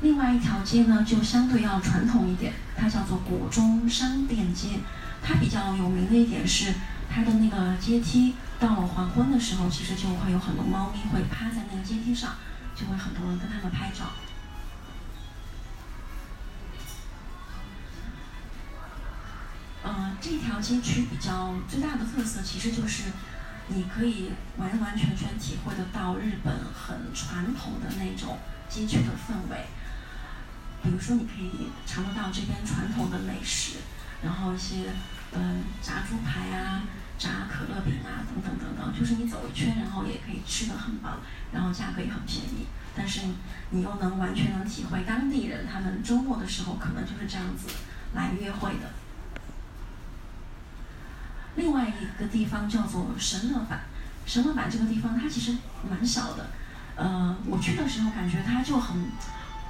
[0.00, 4.80] 另外一条街呢，就相对要传统一点，它叫做国中商店街。
[5.22, 6.74] 它比较有名的一点是。
[7.10, 12.34] 它的那个阶梯到了黄昏的时候，其实就会有很多猫咪会趴在那个阶梯上，
[12.76, 14.04] 就会很多人跟他们拍照。
[19.82, 23.04] 嗯，这条街区比较最大的特色，其实就是
[23.68, 29.66] 你可以完完全全体会得到日本很传统的那种街区的氛围。
[30.82, 33.78] 比如说，你可以尝得到这边传统的美食，
[34.22, 34.90] 然后一些。
[35.30, 36.84] 嗯，炸猪排啊，
[37.18, 41.18] 炸可乐饼啊，等等等等，就是你走一圈，然后也可以吃得很饱，
[41.52, 43.20] 然后价格也很便宜，但是
[43.68, 47.68] 你又能完全能体会当地人他们周末的时候可能就是这样子
[48.14, 48.88] 来约会的。
[51.56, 53.78] 另外一个地方叫做神乐坂，
[54.26, 55.56] 神乐坂这个地方它其实
[55.88, 56.46] 蛮小的，
[56.96, 59.06] 呃，我去的时候感觉它就很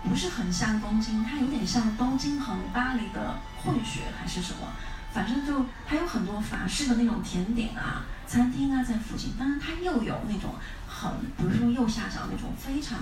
[0.05, 4.69] 不是很像东京，它有点像东京和巴黎的混血还是什么。
[5.11, 10.55] 反正就它有很多法式的那种甜点啊、餐厅啊在附近，当然它又有那种
[10.87, 12.99] 很，比如说右下角那种非常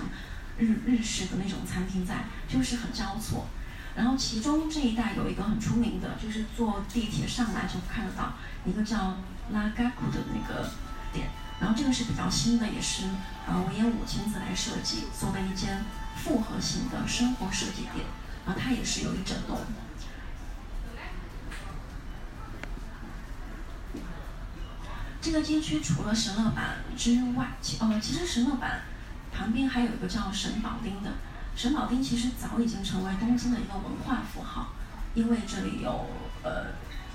[0.57, 3.45] 日日式的那种餐厅在，就是很交错。
[3.97, 8.33] 然后其中这一带有一个很出名的，就是坐地铁上来就看得到
[8.63, 9.17] 一个叫
[9.51, 10.69] 拉嘎库的那个
[11.11, 11.29] 店。
[11.59, 13.05] 然后这个是比较新的，也是
[13.47, 15.83] 呃文彦武亲自来设计做的一间
[16.15, 18.05] 复合型的生活设计店。
[18.45, 19.59] 然后它也是有一整栋。
[25.19, 28.81] 这个街区除了神乐坂之外，其呃其实神乐坂
[29.33, 31.13] 旁边还有一个叫神保町的。
[31.57, 34.73] 神保町其实早已经成为东京的一个文化符号，
[35.15, 36.05] 因为这里有
[36.43, 36.67] 呃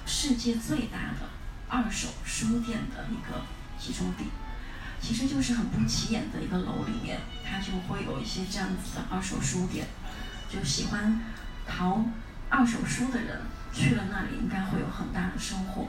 [0.05, 1.29] 世界最大的
[1.69, 3.43] 二手书店的一个
[3.79, 4.25] 集中地。
[5.01, 9.87] 其实就是很不起眼的一个楼里面，它就会有一些这样子的二手书店。
[10.51, 11.21] 就喜欢
[11.65, 12.05] 淘
[12.49, 15.87] 二手书的人去了那里，应该会有很大的收获。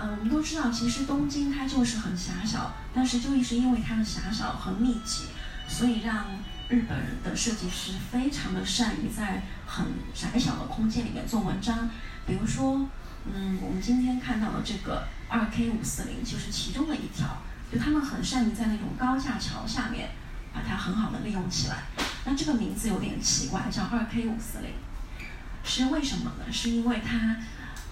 [0.00, 5.24] 嗯，我们都知道，其实东京它就是很狭小，但是就是因为它的狭小和密集，
[5.66, 6.26] 所以让
[6.68, 11.90] 日本的设计师非常的善于在很窄小的空间里面做文章。
[12.26, 12.88] 比如说，
[13.32, 17.38] 嗯，我们今天看到的这个二 K 五四零就是其中的一条，
[17.72, 20.10] 就他们很善于在那种高架桥下面
[20.52, 21.84] 把它很好的利用起来。
[22.24, 24.70] 那这个名字有点奇怪，叫二 K 五四零，
[25.64, 26.52] 是为什么呢？
[26.52, 27.36] 是因为它。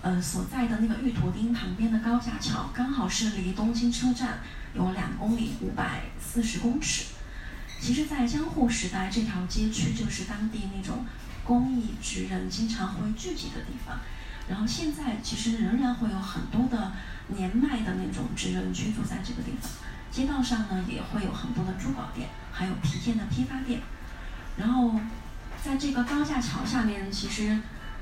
[0.06, 4.38] 呃所在的那个玉图町旁边的高架桥，刚好是离东京车站
[4.72, 7.06] 有两公里五百四十公尺。
[7.80, 11.04] 其实，在江户时代，这条街区就是当地那种
[11.42, 13.98] 工艺职人经常会聚集的地方。
[14.48, 16.92] 然后现在其实仍然会有很多的
[17.26, 19.68] 年迈的那种职人居住在这个地方。
[20.08, 23.80] 街道上呢也会有很多的珠宝店，还有皮件的批发店。
[24.56, 24.94] 然后
[25.64, 27.58] 在这个高架桥下面，其实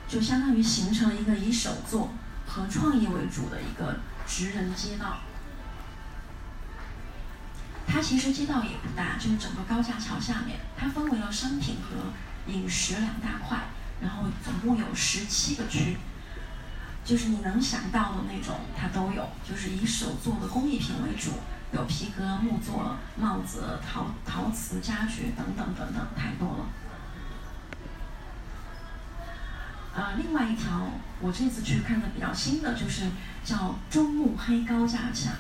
[0.09, 2.11] 就相当于形成了一个以手作
[2.47, 5.19] 和创意为主的一个职人街道。
[7.87, 13.59] 它其实街道也不大，就是整个高架桥下面，它分为了商品和饮食两大块，
[14.01, 15.99] 然后总共有十七个区，
[17.05, 21.33] 就是你能想到的那种它都有，就是以手做的工艺品为主，
[21.73, 26.67] 有皮革、木作、帽子、陶陶瓷、家具等等等等，太多了。
[29.95, 33.05] 呃，另外一条我这次去看的比较新的，就是
[33.45, 35.31] 叫中目黑高架下，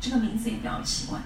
[0.00, 1.20] 这个名字也比较奇怪。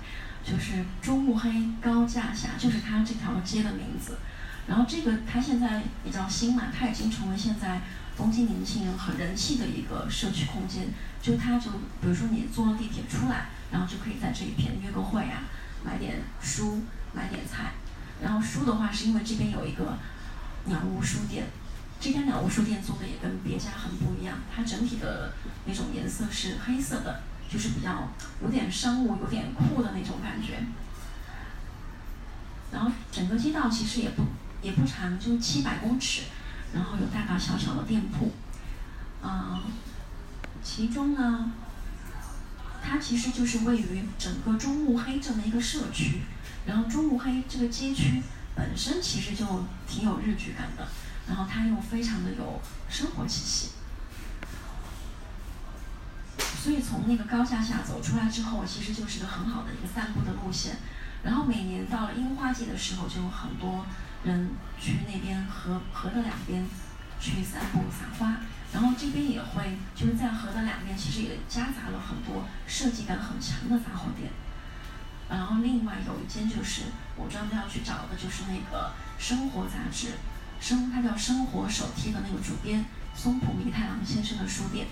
[0.45, 1.49] 就是中目黑
[1.81, 4.19] 高架下，就是它这条街的名字。
[4.67, 7.81] 然后这个它现在比较新嘛，它已经成为现在
[8.17, 10.89] 东京年轻人很人气的一个社区空间。
[11.23, 15.45] 就它就比如说你坐地铁出来，然后就可以在这一片约个会啊，
[15.85, 17.75] 买点书，买点菜。
[18.21, 19.97] 然后书的话是因为这边有一个
[20.65, 21.47] 鸟屋书店，
[22.03, 25.33] 这家鸟屋书店做的也跟别家很不一样，它整体的
[25.65, 27.23] 那种颜色是黑色的。
[27.53, 28.09] 就是比较
[28.43, 30.65] 有点商务、有点酷的那种感觉。
[32.73, 34.25] 然后整个街道其实也不
[34.63, 36.23] 也不长，就七百公尺，
[36.73, 38.33] 然后有大大小小的店铺。
[39.23, 39.61] 嗯，
[40.65, 41.53] 其中呢，
[42.83, 46.23] 它其实就是位于整个中目黑这么一个社区。
[46.65, 48.23] 然后中目黑这个街区
[48.55, 49.45] 本身其实就
[49.87, 50.89] 挺有日剧感的，
[51.29, 53.71] 然后它又非常的有生活气息。
[56.63, 60.77] 所以从那个高架下走出来之后，其实就是个很好的一个散步的路线。
[61.25, 63.85] 然后每年到了樱花季的时候，就有很多
[64.25, 66.65] 人去那边河河的两边
[67.21, 68.37] 去散步撒花。
[68.73, 74.31] 然后这边也会就是在河的两边，其实也夹杂了很多设计感很强的杂货店。
[75.29, 76.83] 然后另外有一间就是
[77.17, 80.13] 我专门要去找的，就是那个生活杂志，
[80.63, 82.85] 生他叫生活手提的那个主编
[83.17, 84.87] 松浦弥太郎先生的书店。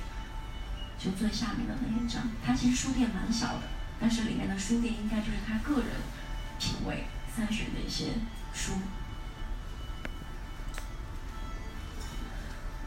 [0.98, 3.62] 就最下面的那一张，他其实书店蛮小的，
[3.98, 5.86] 但是里面的书店应该就是他个人
[6.58, 8.08] 品味筛选的一些
[8.52, 8.72] 书。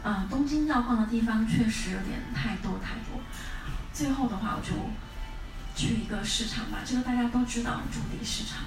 [0.04, 3.19] 啊，东京要逛的地方确实有点太多太多。
[3.91, 4.76] 最后的话，我就
[5.76, 8.60] 去一个市场吧，这个大家都知道筑地市场，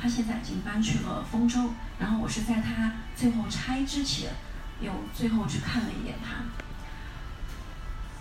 [0.00, 4.30] 他现在已经搬去了丰州，然后我是在他最后拆之前，
[4.80, 6.44] 又最后去看了一眼他。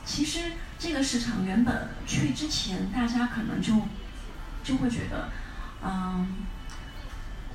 [0.04, 3.74] 其实这个市场原本去之前，大家可能就
[4.63, 5.30] 就会觉得，
[5.84, 6.28] 嗯，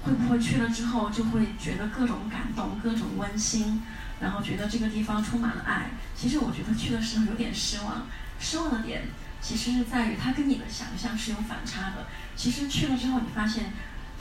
[0.02, 3.82] 会不会去了之后就会觉得各种感动、各种温馨，
[4.20, 5.90] 然后觉得这个地方充满了爱。
[6.14, 8.06] 其实我觉得去的时候有点失望，
[8.38, 9.02] 失望的点
[9.40, 12.06] 其实是在于它跟你的想象是有反差的。
[12.36, 13.72] 其实去了之后，你发现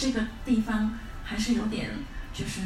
[0.01, 1.91] 这个地方还是有点
[2.33, 2.61] 就是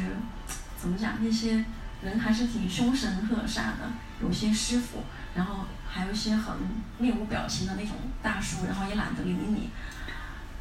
[0.78, 1.62] 怎么讲，那些
[2.00, 5.04] 人还是挺凶神恶煞的，有些师傅。
[5.34, 6.56] 然后还有一些很
[6.96, 9.68] 面无表情的那种大叔，然后也懒得理你，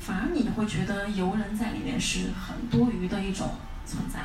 [0.02, 4.20] 反而你会觉得游人在里面是很多余的一种存在。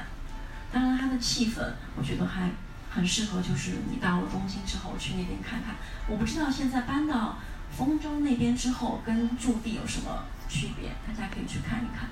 [0.72, 1.62] 当然，它的气氛
[1.94, 2.50] 我觉得还
[2.90, 5.76] 很适合，就是你到了东京之后去那边看看。
[6.08, 7.38] 我不知道现在搬到
[7.70, 12.08] 丰州那边之后跟驻地有什么区别，大家可以去看一看。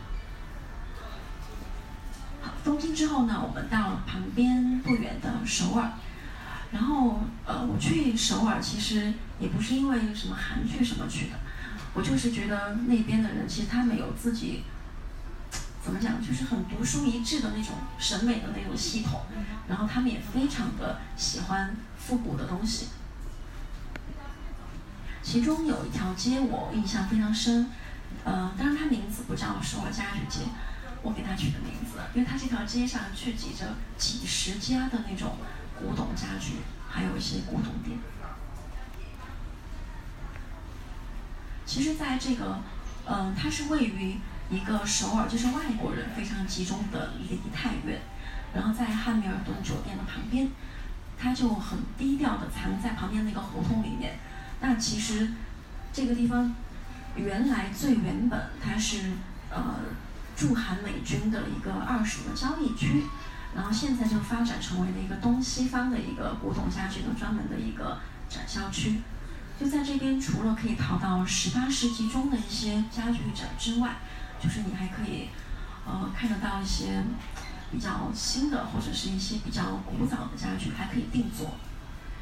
[2.40, 5.92] 好，东京之后呢，我们到旁边不远的首尔。
[6.70, 11.36] 然后，呃，我去首尔其实也不是因为什么韩剧什么去的，
[11.94, 14.64] 我就是觉得那边的人其实他们有自己，
[15.82, 19.22] 怎么讲，就是很独树一帜的那种审美的那种系统，
[19.66, 22.88] 然后他们也非常的喜欢复古的东西。
[25.22, 27.70] 其中有一条街我印象非常深，
[28.24, 30.44] 呃，当然它名字不叫首尔家具街，
[31.08, 35.36] 我给它取的名字，因为它这条街上聚集着几十家的那种。
[35.80, 36.54] 古董家具，
[36.90, 37.96] 还有一些古董店。
[41.64, 42.58] 其实，在这个，
[43.06, 44.16] 嗯，它是位于
[44.50, 48.00] 一个首尔，就是外国人非常集中的梨泰院，
[48.52, 50.50] 然后在汉密尔顿酒店的旁边，
[51.16, 54.18] 它就很低调的藏在旁边那个胡同里面。
[54.60, 55.30] 那其实，
[55.92, 56.52] 这个地方
[57.14, 59.12] 原来最原本它是
[59.48, 59.76] 呃
[60.38, 63.02] 驻韩美军的一个二手的交易区。
[63.56, 69.00] 然后现在就发展成为了一个东西方的一个古董家具的专门的一个展销区。
[69.58, 73.96] 就在这边，除了可以淘到十八世纪中的一些家具展之外，
[74.38, 75.30] 就是你还可以
[75.84, 77.02] 呃看得到一些
[77.72, 81.50] 比较新的或者是一些比较古早的家具，还可以定做。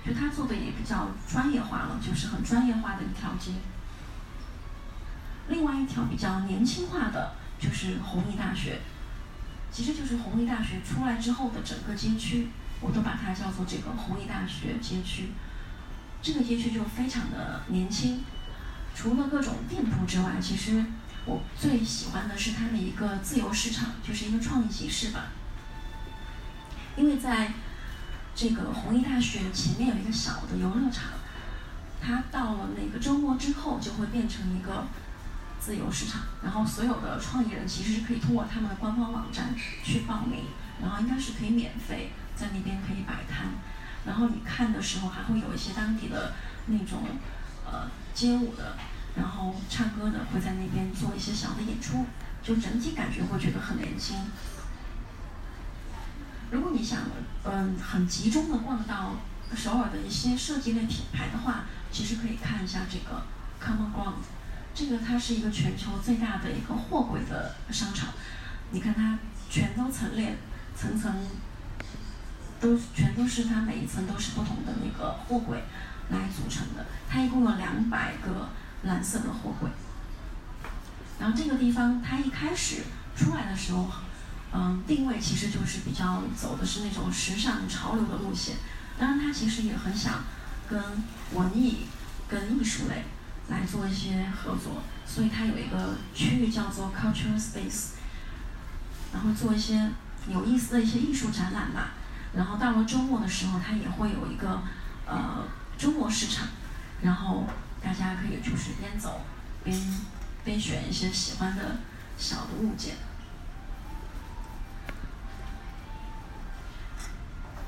[0.07, 3.51] 就他做的也比较专业化了，就是很专业化的一条街。
[5.49, 8.81] 另外一条比较年轻化的就是弘毅大学，
[9.73, 12.49] 其实就是弘毅大学出来之后的整个街区，
[12.81, 15.31] 我都把它叫做这个弘毅大学街区。
[16.23, 18.25] 这个街区就非常的年轻，
[18.95, 20.85] 除了各种店铺之外，其实
[21.25, 25.27] 我最喜欢的是它的一个自由市场，就是一个创意集市吧。
[26.97, 27.53] 因为在
[28.35, 31.05] 这个弘毅大学前面有一个小的游乐场，
[32.01, 34.87] 它到了那个周末之后就会变成一个
[35.67, 39.53] 自由市场，然后所有的创意人其实是可以通过他们的官方网站
[39.83, 40.45] 去报名，
[40.81, 43.49] 然后应该是可以免费在那边可以摆摊。
[44.07, 46.35] 然后你看的时候，还会有一些当地的
[46.67, 47.03] 那种
[47.69, 48.77] 呃街舞的，
[49.17, 52.07] 然后唱歌的会在那边做一些小的演出，
[52.45, 54.17] 就整体感觉会觉得很年轻。
[56.53, 57.01] 如果你想
[57.43, 59.17] 嗯很集中的逛到
[59.57, 63.25] 首尔的一些设计类品牌的话，其实可以看一下这个
[63.61, 64.23] Common Ground，
[64.77, 68.11] 这个它是一个全球最大的一个货柜的商场，
[68.71, 69.19] 你看它
[69.51, 70.37] 全都陈列
[70.77, 71.13] 层层。
[72.59, 75.63] 都全都是它每一层都是不同的那个货柜
[76.09, 78.49] 来组成的，它一共有两百个
[78.85, 79.69] 蓝色的货柜。
[81.21, 83.87] 然后这个地方它一开始出来的时候，
[84.55, 88.57] 嗯，定位其实就是比较走的是那种时尚潮流的路线。
[88.99, 90.25] 当然，它其实也很想
[90.67, 90.83] 跟
[91.35, 91.87] 文艺、
[92.27, 93.05] 跟艺术类
[93.49, 97.91] 来做一些合作，所以它有一个区域叫做 Cultural Space，
[99.13, 99.91] 然后做一些
[100.29, 101.91] 有意思的一些艺术展览吧。
[102.35, 104.63] 然后到了周末的时候，它也会有一个
[105.07, 105.45] 呃
[105.79, 106.49] 周末市场，
[107.01, 107.47] 然后
[107.83, 109.21] 大家可以就是边走
[109.65, 109.81] 边
[110.45, 111.77] 边选一些喜欢的
[112.19, 112.97] 小的物件。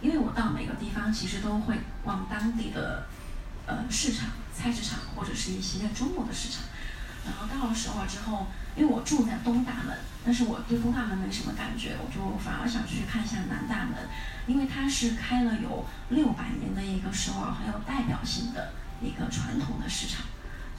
[0.01, 3.07] 因为我到每个地方其实都会逛当地的
[3.67, 6.63] 呃市场、菜市场或者是一些周末的市场。
[7.25, 14.09] 然后到了首尔之后，因为我住在东大门，但是我对东大门没什么感觉，我就反而想去看一下南大门，
[14.47, 20.25] 因为它是开了有六百年的一个首尔很有代表性的一个传统的市场，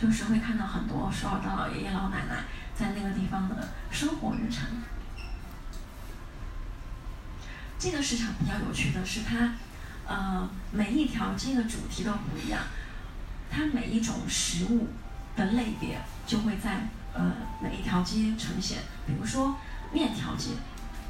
[0.01, 4.65] 就是会看到很多首尔的老爷爷老奶奶在那个地方的生活日常。
[7.77, 9.53] 这个市场比较有趣的是，它
[10.07, 12.63] 呃每一条街的主题都不一样，
[13.49, 14.87] 它每一种食物。
[15.35, 15.97] 的类别
[16.27, 17.31] 就会在呃
[17.61, 19.55] 每一条街呈现，比如说
[19.93, 20.49] 面条街，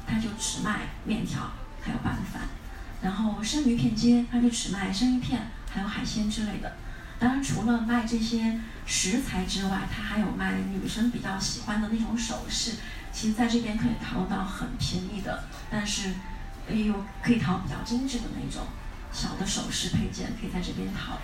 [0.06, 1.50] 它就只卖面条，
[1.82, 2.42] 还有拌饭；
[3.02, 6.76] 然后生鱼片街，它就只卖生鱼片，还有海鲜之类的。
[7.18, 12.76] 当然，除了卖这些食材之外，它还有卖女生比较喜欢的那种首饰。
[13.12, 16.14] 其实在这边可以淘到很便宜的，但是
[16.68, 18.64] 又可以淘比较精致的那种
[19.12, 21.18] 小的首饰配件，可以在这边淘。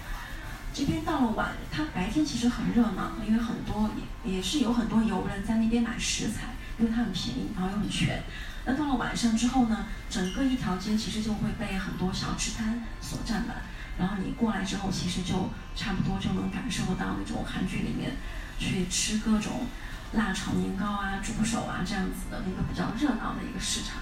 [0.76, 3.88] 这边到了晚，它白天其实很热闹，因为很多
[4.24, 6.48] 也也是有很多游人在那边买食材，
[6.78, 8.22] 因为它很便宜，然后又很全。
[8.66, 13.56] 那到了晚上之后呢，整个一条街其实就会被很多小吃摊所占满。
[13.98, 18.12] 然后你过来之后，其实就差不多就能感受到那种韩剧里面
[18.58, 19.66] 去吃各种
[20.12, 23.96] 辣炒年糕啊、猪手啊这样子的一个比较热闹的一个市场。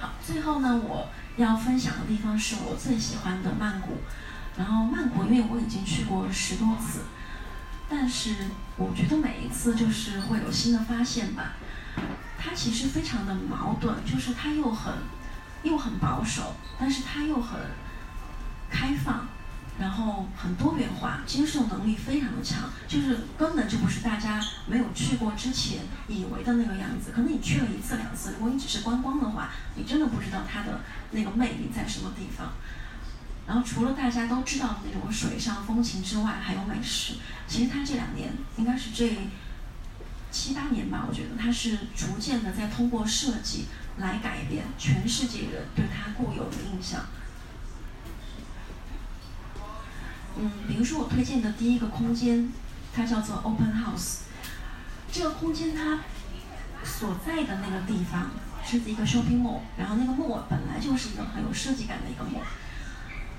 [0.00, 1.08] 好，最后呢，我。
[1.36, 3.98] 要分享的地方是我最喜欢的曼谷，
[4.56, 7.00] 然后曼谷因为我已经去过十多次，
[7.88, 8.34] 但是
[8.76, 11.52] 我觉得每一次就是会有新的发现吧。
[12.38, 14.94] 它其实非常的矛盾，就是它又很
[15.62, 17.58] 又很保守，但是它又很
[18.70, 19.26] 开放。
[19.78, 27.12] 然后很多元化，接受能力非常的强，就是根本就不是大家没有去过之前以为的那个样子。
[27.14, 32.52] 可能你去了一次两次，如果你只是观光的话，你真的不知道它的那个魅力在什么地方。
[33.46, 37.16] 然后除了大家都知道的那种水上风情之外，还有美食。
[37.46, 39.28] 其实它这两年应该是这
[40.30, 43.66] 七八年吧，我觉得它是逐渐的在通过设计
[43.98, 47.04] 来改变全世界人对它固有的印象。
[50.38, 52.52] 嗯，比如说我推荐的第一个空间，
[52.94, 54.18] 它叫做 Open House。
[55.10, 56.00] 这个空间它
[56.84, 58.30] 所在的那个地方
[58.64, 62.42] 是一个 shopping mall，然后那个 mall 本来就是一个很有设计感的一个 mall。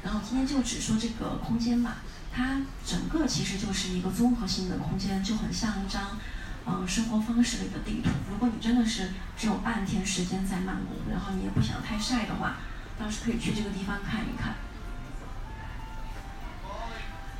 [0.04, 1.98] 然后今天就只说这个空间吧，
[2.34, 6.18] 它整个其实就是一个综合性的空间，就很像一张
[6.66, 8.10] 嗯生活方式类的地图。
[8.32, 12.58] 如果你真的是只有半天时间在曼谷，然后你也不想太晒的话，
[12.98, 14.56] 倒是可以去这个地方看一看。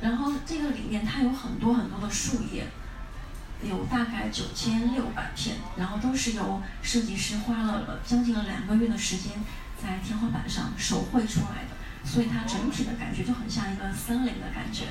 [0.00, 2.66] 然后这个里面它有很多很多的树叶，
[3.62, 9.32] 有大概九千六百片，然后都是由设计师花了将近两个月的时间
[9.82, 14.84] 在天花板上手绘出来的，所以它整体的感觉就很像一个森林的感觉。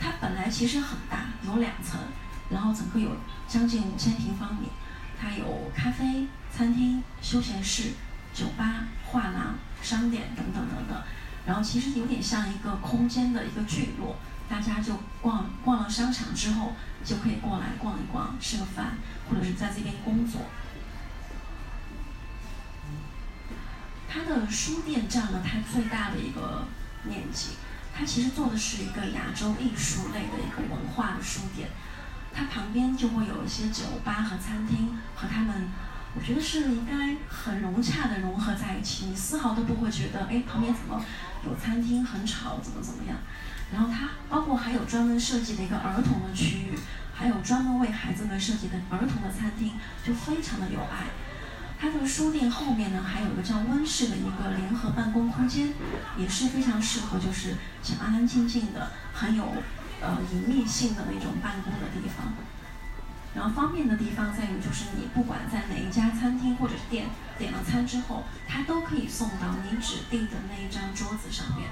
[0.00, 2.00] 它本来其实很大，有两层，
[2.50, 3.16] 然后整个有
[3.46, 4.68] 将近五千平方米，
[5.18, 7.92] 它有咖啡、餐厅、休闲室、
[8.34, 11.02] 酒吧、画廊、商店等等等等。
[11.46, 14.16] 然后其实有点像一个空间的一个聚落，
[14.48, 16.72] 大家就逛逛了商场之后，
[17.04, 18.96] 就可以过来逛一逛，吃个饭，
[19.28, 20.40] 或者是在这边工作。
[24.08, 26.66] 它的书店占了它最大的一个
[27.02, 27.50] 面积，
[27.94, 31.68] 它其实做的是一个亚洲艺术类的一个文化的书店，
[32.32, 35.68] 它旁边就会有一些酒吧和餐厅和他们。
[36.16, 41.04] 我觉得是应该很融洽的融合在一起，你丝毫都不会觉得，哎，旁边怎么
[41.44, 43.16] 有餐厅很吵，怎么怎么样？
[43.72, 46.78] 然后它包括还有专门设计的一个儿童的区域，
[47.12, 49.72] 还有专门为孩子们设计的儿童的餐厅，
[50.04, 51.06] 就非常的有爱。
[51.76, 55.74] 它的书店后面呢，还有一个叫温室的一个联合办公空间，
[56.16, 59.44] 也是非常适合就是想安安静静的、很有
[60.00, 62.32] 呃隐秘性的那种办公的地方。
[63.34, 71.68] 然后方便的地方在于，就是你不管在哪一家餐厅或者是店点了餐之后，它都可以送到你指定的那一张桌子上面。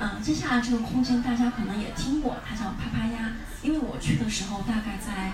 [0.00, 3.30] 嗯，接下来这个空间大家可能也听过，它叫啪啪鸭。
[3.62, 5.32] 因为我去的时候大概在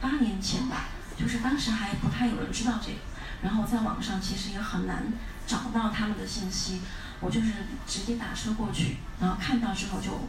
[0.00, 2.98] 八年前吧，就是当时还不太有人知道这个，
[3.42, 5.12] 然后在网上其实也很难
[5.46, 6.80] 找到他们的信息。
[7.20, 7.52] 我就是
[7.86, 10.26] 直接打车过去，然后看到之后就。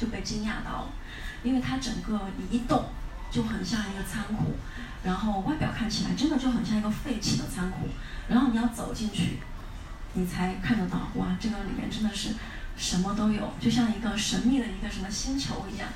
[0.00, 0.88] 就被惊讶到了，
[1.42, 2.18] 因为它整个
[2.50, 2.86] 一栋
[3.30, 4.56] 就很像一个仓库，
[5.04, 7.86] 然后外表看起来真的就很像一个废弃的仓库，
[8.28, 9.38] 然后你要走进去，
[10.14, 12.30] 你才看得到，哇，这个里面真的是
[12.78, 15.86] 什么都有，就像一个神秘的一个什么星球一样。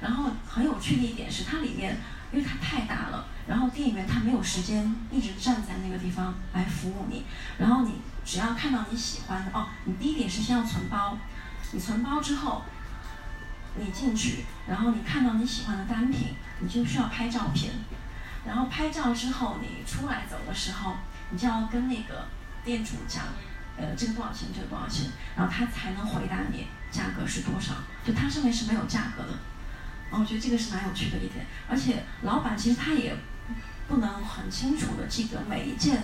[0.00, 1.98] 然后很有趣的一点是，它里面
[2.32, 7.24] 因为它太大了，然后店员他没有时间一直站在那个地方来服务你，
[7.58, 11.18] 然后你只要看到你喜欢的，哦，你第一点是先要存包，
[11.72, 12.62] 你存包之后。
[13.76, 17.72] 你进去，然后你看到你喜欢的单品，你就需要拍照片。
[18.44, 20.96] 然后拍照之后，你出来走的时候，
[21.30, 22.26] 你就要跟那个
[22.64, 23.24] 店主讲，
[23.76, 27.74] 呃，这个多少钱，这个多少钱，然后他才能回答你价格是多少。
[28.04, 29.38] 就它上面是没有价格的。
[30.10, 31.46] 然后我觉得这个是蛮有趣的一点。
[31.68, 33.14] 而且老板其实他也
[33.86, 36.02] 不能很清楚的记得每一件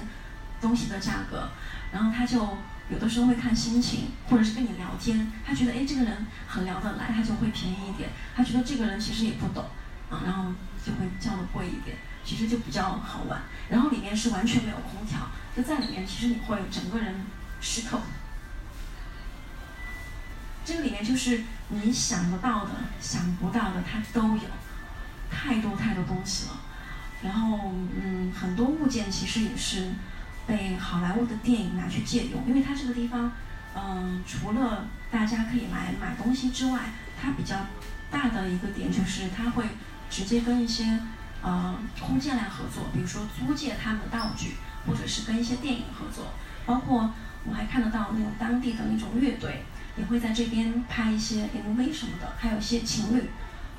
[0.60, 1.48] 东西的价格，
[1.92, 2.56] 然后他就。
[2.88, 9.64] 有的时候会看心情，或者是跟你聊天，他觉得哎这个人很聊得来，他就会便宜一点；他觉得这个人其实也不懂，
[10.08, 10.52] 啊，然后
[10.84, 13.42] 就会叫的贵一点，其实就比较好玩。
[13.68, 17.22] 然后里面是完全没有空调，就在里面，其实你会整个人
[17.60, 18.00] 湿透。
[20.64, 22.70] 这个里面就是你想得到的、
[23.00, 24.44] 想不到的，它都有，
[25.28, 26.60] 太多太多东西了。
[27.22, 29.90] 然后嗯，很多物件其实也是。
[30.46, 33.32] 被好莱坞的电影拿去借用，因为它这个地方，
[33.74, 36.80] 嗯，除了大家可以来买东西之外，
[37.20, 37.66] 它比较
[38.10, 39.64] 大的一个点就是它会
[40.08, 41.00] 直接跟一些
[41.42, 44.54] 呃空间来合作，比如说租借他们的道具，
[44.86, 46.32] 或者是跟一些电影合作，
[46.64, 47.12] 包括
[47.44, 49.64] 我还看得到那种当地的那种乐队
[49.96, 53.30] 也会在这边拍一些 MV 什么的，还有一些情侣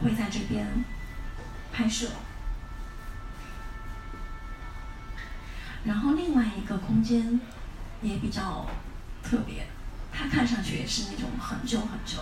[0.01, 0.67] 会在这边
[1.71, 2.09] 拍摄。
[5.87, 7.39] 然后另外一个空间
[8.01, 8.69] 也比较
[9.23, 9.65] 特别，
[10.11, 12.17] 它看上去也是那种很旧很旧、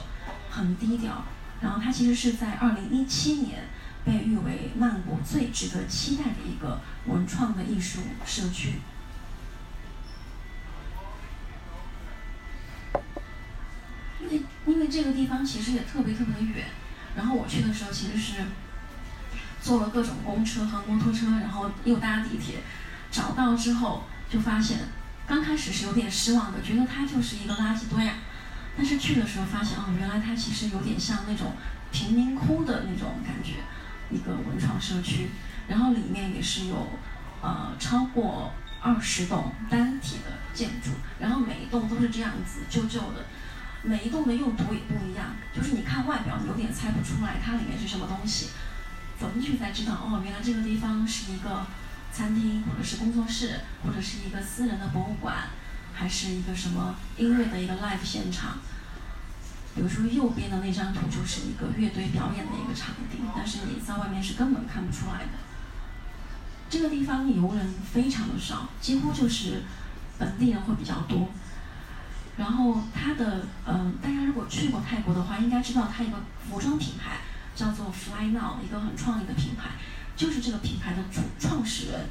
[0.51, 1.25] 很低调。
[1.61, 3.63] 然后它其实是在二零一七年
[4.05, 8.75] 被誉为曼谷最值得期待的一个文创的艺术社区。
[14.19, 16.67] 因为因为这个地方其实也特别特别的远，
[17.15, 18.43] 然后我去的时候其实是
[19.59, 22.59] 坐了各种公车和摩托车，然后又搭地铁。
[23.15, 24.77] 找到之后就发现，
[25.25, 28.15] 刚开始是有点失望的，觉得它就是一个垃圾堆啊。
[28.75, 31.53] 但是去的时候发现，哦，原来它其实有点像那种
[31.93, 33.63] 贫民窟的那种感觉，
[34.11, 35.29] 一个文创社区。
[35.69, 36.75] 然后里面也是有，
[37.41, 38.51] 呃，超过
[38.81, 43.23] 二十栋单体的建筑，然后每一栋都是这样子旧旧的，
[43.81, 48.49] 每一栋的用途也不一样，就是你看外表有点猜不出来它里面是什么东西，
[49.17, 51.65] 走进去才知道，哦，原来这个地方是一个。
[52.15, 55.49] 餐厅，或者是工作室，或者是一个私人的博物馆，
[55.93, 58.59] 还是一个什么音乐的一个 live 现场。
[59.75, 65.31] 比如说右边的那张图就是一个乐队表演的一个场地，但是你在外面是根本看不出来的。
[66.69, 69.63] 这个地方游人非常的少，几乎就是
[70.17, 71.27] 本地人会比较多。
[72.37, 76.17] 然后它的，嗯，大家如果去过泰国的话，应该知道它一个
[76.49, 77.17] 服装品牌
[77.53, 79.71] 叫做 Fly Now，一个很创意的品牌，
[80.15, 82.09] 就是这个品牌的主创始人，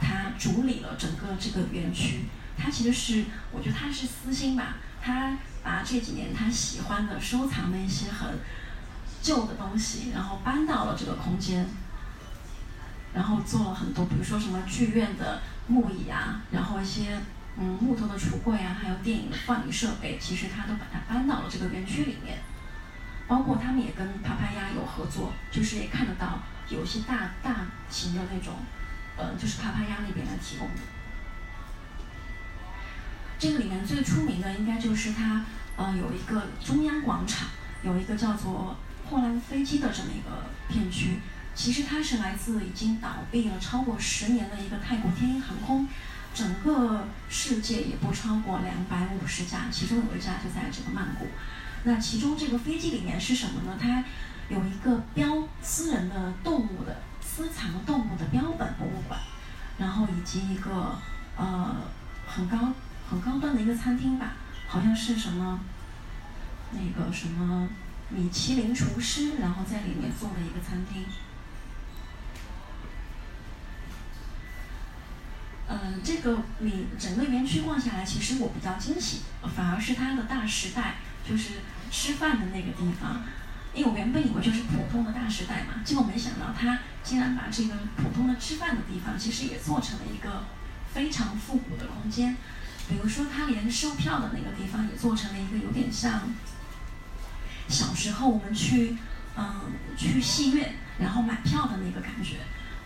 [0.00, 2.24] 他主理了整个这个园区。
[2.56, 8.38] 他其实是，我觉得他是私心吧，他把这几年他喜欢的、收藏的一些很
[9.22, 11.66] 旧的东西，然后搬到了这个空间，
[13.12, 17.18] 然后做了很多，比如说什么剧院的木椅啊，然后一些。
[17.56, 22.38] 嗯，木头的橱柜啊，还有电影的放映设备，其实他都把它搬到了这个园区里面。
[23.28, 28.54] 包括他们也跟帕帕亚有合作，就是也看得到有一些大大型的那种，
[29.16, 30.80] 呃，就是帕帕亚那边来提供的。
[33.38, 35.44] 这个里面最出名的应该就是它，
[35.76, 37.48] 呃，有一个中央广场，
[37.82, 38.76] 有一个叫做
[39.08, 41.18] 破烂飞机的这么一个片区。
[41.54, 45.88] 其实它是来自已经倒闭了超过十年的一个泰国天鹰航空。
[46.34, 51.28] 整个世界也不超过两百五十架，其中有一架就在这个曼谷。
[51.84, 53.78] 那其中这个飞机里面是什么呢？
[53.80, 54.02] 它
[54.48, 59.18] 有一个标私人的动物的私藏动物的标本博物馆，
[59.78, 60.98] 然后以及一个
[61.36, 61.76] 呃
[62.26, 62.72] 很高
[63.08, 64.32] 很高端的一个餐厅吧，
[64.68, 65.60] 好像是什么
[66.72, 67.68] 那个什么
[68.10, 71.04] 米其林厨师，然后在里面做的一个餐厅。
[75.66, 79.22] 嗯，这个你整个园区逛下来，其实我比较惊喜，
[79.56, 81.54] 反而是它的大时代，就是
[81.90, 83.22] 吃饭的那个地方。
[83.74, 90.44] 因为我原本以为就是普通的大时代嘛，结果没想到他竟然把这个普通的吃饭的地方，其实也做成了一个
[90.92, 92.36] 非常复古的空间。
[92.88, 96.32] 比如说，他连售票的那个地方也做成了一个有点像
[97.68, 98.96] 小时候我们去
[99.36, 102.36] 嗯去戏院然后买票的那个感觉。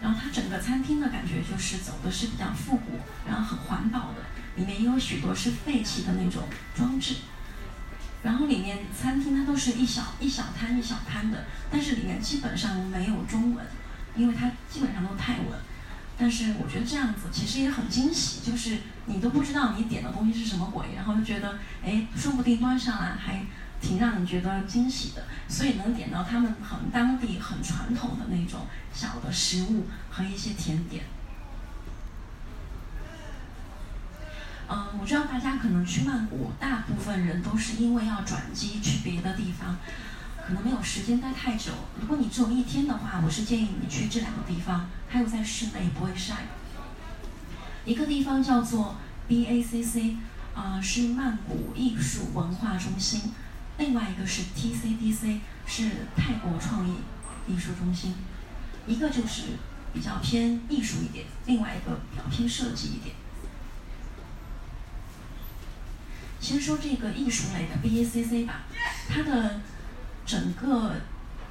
[0.01, 4.23] 然后它整个餐厅的感觉就是走的是比较复古，然后很环保的，
[4.55, 7.17] 里面也有许多是废弃的那种装置。
[8.23, 13.65] 然后里面餐厅它都是一小一小摊一小摊的，但是里面基本上没有中文，
[14.17, 15.59] 因为它基本上都泰文。
[16.17, 23.45] 但是我觉得这样子其实也很惊喜，就是你都不知道你点的东西是什么鬼，然后就觉得哎，说不定端上来还。
[23.81, 31.05] 挺让你觉得惊喜的，所以能点到他们很当地、很传统的那种小的食物和一些甜点。
[34.71, 39.79] 嗯，我知道大家可能去曼谷，大部分人都是因为要转机去别的地方，
[40.47, 41.73] 可能没有时间待太久。
[41.99, 46.47] 如果你只有一天的话，我是建议你去这两个地方，还有在室内不会晒。
[47.87, 48.97] 一个地方叫做
[49.27, 50.17] BACC，
[50.55, 53.33] 啊，是曼谷艺术文化中心。
[53.79, 56.97] 另外一个是 TCDC，是泰国创意
[57.47, 58.15] 艺术中心，
[58.87, 59.45] 一个就是
[59.95, 63.15] 比较偏艺术一点，另外一个比较偏设计一点。
[66.41, 68.63] 先说这个艺术类的 BACC 吧，
[69.09, 69.61] 它的
[70.25, 70.95] 整个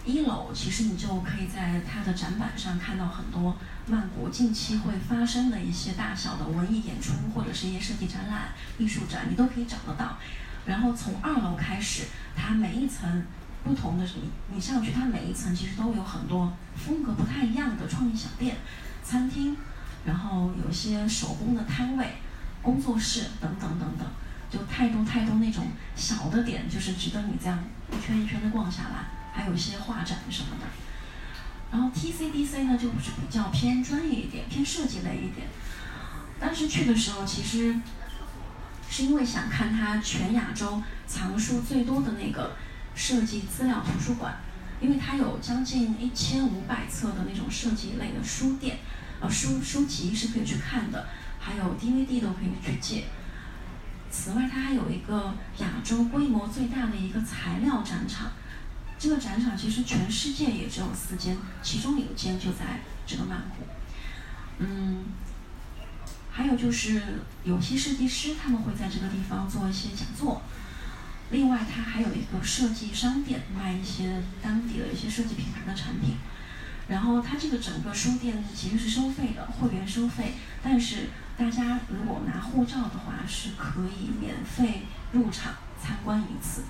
[0.05, 3.57] 一楼其实你就可以在它的展板上看到很多
[3.87, 10.17] 曼谷近期会发生的一些大小的文艺演出或者是一些设计展览、艺术展，你都可以找得到。
[10.65, 12.03] 然后从二楼开始，
[12.35, 13.23] 它每一层
[13.63, 18.55] 不同的你你上去，它每一层其实都有很多风格不太一样的创意小店、
[19.03, 19.55] 餐厅，
[20.05, 22.15] 然后有些手工的摊位、
[22.61, 24.07] 工作室等等等等，
[24.49, 29.05] 就太多太多那种小的点，就是值得你这样一圈一圈的逛下来。
[29.33, 30.65] 还有一些画展什么的。
[31.71, 35.47] 然后 TCDC 呢，就是比较偏专业一点、偏设计类一点。
[36.39, 37.79] 当时去的时候，其实。
[38.89, 42.55] 是因为想看它全亚洲藏书最多的那个
[42.95, 44.33] 设计资料图书馆，
[44.79, 48.77] 因为它有将近一千五百册的那种设计类的书店，
[49.19, 51.05] 呃书书籍是可以去看的，
[51.37, 53.03] 还有 DVD 都可以去借。
[54.11, 58.31] 此外，它还有一个亚洲规模最大的一个材料展场，
[58.97, 63.65] 这个展场其实全世界也只有四间，其中有一间就在这个曼谷，
[64.59, 65.05] 嗯。
[66.29, 67.01] 还有就是
[67.43, 70.43] 有些设计师他们会在这个地方做一些讲座，
[71.31, 76.17] 另外它还有一个设计商店，卖一些当地的一些设计品牌的产品。
[76.87, 86.63] 然后它这个整个书店其实是收费的，会员收费，但是大家如果拿护照的话是可以免费入场参观一次。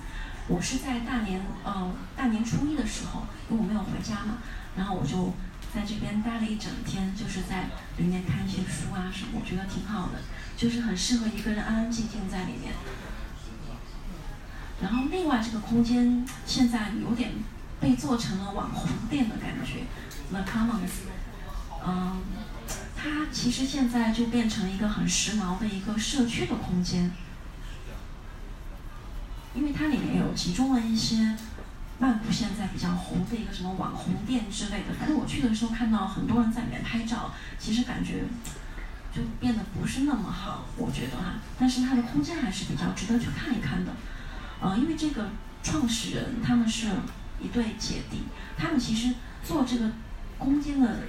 [0.46, 4.38] 我是在大年呃大年初一的时候，因为我没有回家嘛，
[4.76, 5.32] 然后我就。
[5.70, 10.18] 在这边待了一整天，就是在里面看一些书啊什么，我觉得挺好的，
[10.56, 12.72] 就是很适合一个人安安静静在里面。
[14.80, 17.32] 然后另外这个空间现在有点
[17.78, 19.84] 被做成了网红店的感觉
[20.30, 21.04] 那 Commons，
[21.86, 22.22] 嗯，
[23.10, 27.10] 它其实现在就变成一个很时髦的一个社区的空间，
[29.54, 31.36] 因为它里面有集中了一些
[31.98, 34.94] 曼谷现在比较红的一个什么网红店之类的。
[34.98, 38.24] 反正我去的时候看到很多人在里面拍照，其实感觉
[39.14, 41.34] 就变得不是那么好，我觉得哈。
[41.58, 43.92] 但是它的空间还是比较值得去看一看的，
[44.60, 45.30] 呃，因为这个
[45.62, 46.88] 创始人他们是
[47.40, 48.24] 一对姐弟，
[48.56, 49.90] 他们其实做这个
[50.38, 51.00] 空间的。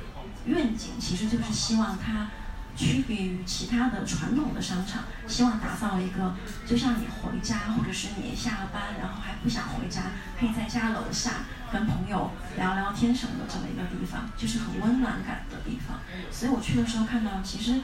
[0.49, 2.27] 愿景其实就是希望它
[2.75, 6.33] 区别于其他的传统的商场，希望打造一个
[6.65, 10.03] 就像你回家或者是你下了班然后还不想回家，
[10.39, 11.43] 可以在家楼下
[11.73, 15.99] 跟朋友聊聊天什么的这么一个地方，就是很温暖感的地方。
[16.31, 17.81] 所以我去的时候看到，其实，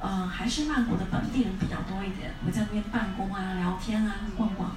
[0.00, 4.76] 呃，还是曼谷的本地人比较多一点，会在那边办公啊、聊天啊、逛逛。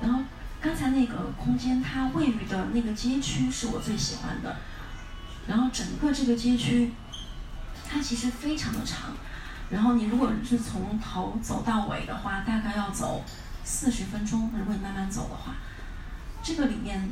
[0.00, 0.20] 然后
[0.60, 4.58] 刚才那个空间它位于的那个街区是我最喜欢的。
[5.48, 6.92] 然后整个这个街区，
[7.88, 9.14] 它其实非常的长，
[9.70, 13.24] 然后你如果是从头走到尾的话，大概要走
[13.64, 14.52] 四十分钟。
[14.56, 15.54] 如果你慢慢走的话，
[16.42, 17.08] 这个里面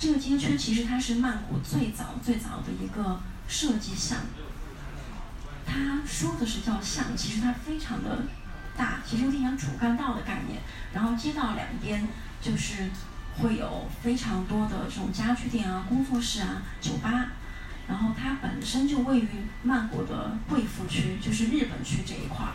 [0.00, 4.18] 这个街区其实它是曼谷最早最早的一个设计巷，
[5.64, 8.24] 它说的是叫巷，其实它非常的
[8.76, 10.60] 大，其实有点像主干道的概念。
[10.92, 12.08] 然后街道两边
[12.42, 12.90] 就是
[13.38, 17.28] 会有非常多的这种家具店啊、工作室啊、酒吧。
[17.88, 19.28] 然后它本身就位于
[19.62, 22.52] 曼谷的贵妇区，就是日本区这一块儿。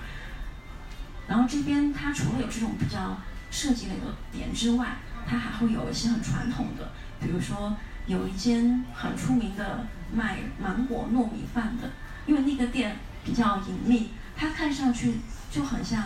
[1.27, 3.17] 然后这边它除了有这种比较
[3.49, 7.77] 设计类的点之外，它还会有一些很传统的，比如说
[8.07, 11.91] 有一间很出名的卖芒果糯米饭的，
[12.25, 16.03] 因为那个店比较隐秘，它看上去就很像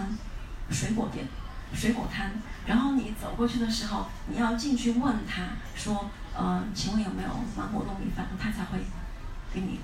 [0.70, 1.26] 水果店、
[1.74, 2.34] 水果摊。
[2.68, 5.44] 然后你走过去的时候，你要进去问他
[5.76, 8.80] 说：“呃，请问有没有芒果糯米饭？”他才会。
[9.56, 9.80] 给你，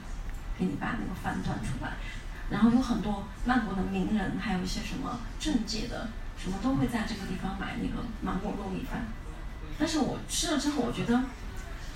[0.60, 1.94] 给你把那个饭端出来，
[2.50, 9.06] 然后有很多曼谷的名人，还有一些什么政界的，什么都会在这个地方买那个芒果糯米饭。
[9.80, 11.24] 但是我吃了之后，我觉得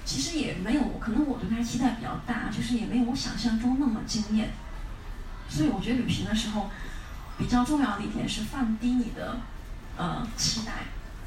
[0.06, 4.52] 其实也没有，可能我对它期待比较大，就是也没有我想象中那么惊艳。
[5.50, 6.72] 所以我觉得旅行的时候，
[7.38, 9.38] 比较重要的一点是放低你的
[9.98, 10.72] 呃期待，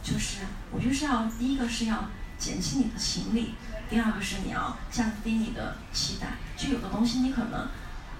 [0.02, 0.38] 就是
[0.72, 3.54] 我觉得是要第一个是要减轻你的行李。
[3.88, 7.68] 第二个是你要降低你的期待，就有的东西你可能，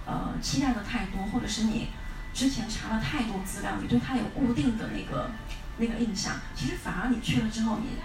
[0.06, 1.88] 呃，期待的太多，或者是你
[2.32, 5.30] 之前查了太多资料，你对它有固定的那个
[5.76, 7.98] 那个印象，其实反而你去了之后，你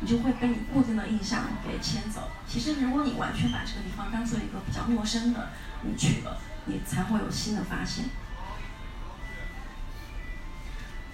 [0.00, 2.30] 你就会被你固定的印象给牵走。
[2.48, 5.50] 其实如果你完全把这个地方当做一个比较陌生的，
[5.82, 8.04] 你去了，你才会有新的发现。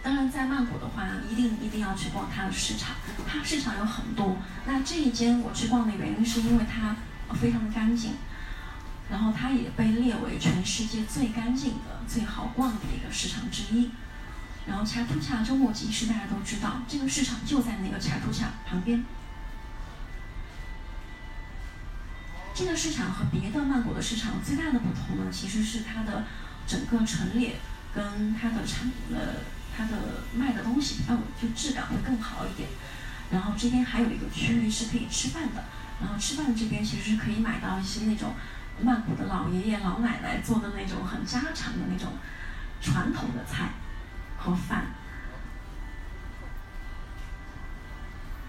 [0.01, 2.94] 当然，在曼谷的话，一定一定要去逛它的市场。
[3.26, 4.38] 它市场有很多。
[4.64, 6.96] 那这一间我去逛的原因是因为它
[7.34, 8.14] 非常的干净，
[9.11, 13.90] 然后它也被列为全世界最干净的、最好逛的一个市场之一。
[14.66, 19.05] 然后恰图恰周末集市大家都知道，这个市场就在那个恰图恰旁边。
[22.55, 26.24] 这个市场和别的曼谷的市场最大的不同呢，其实是它的
[26.66, 27.57] 整个陈列
[27.92, 29.58] 跟它的产呃。
[29.79, 29.97] 它的
[30.35, 32.68] 卖的东西，嗯，就质感会更好一点。
[33.31, 35.62] 然后这边还有一个区域是可以吃饭的，
[36.01, 38.33] 然后吃饭这边其实是可以买到一些那种
[38.83, 42.14] 曼谷的老爷爷老奶奶做的那种很家常的那种
[42.81, 43.68] 传统的菜
[44.37, 44.87] 和饭。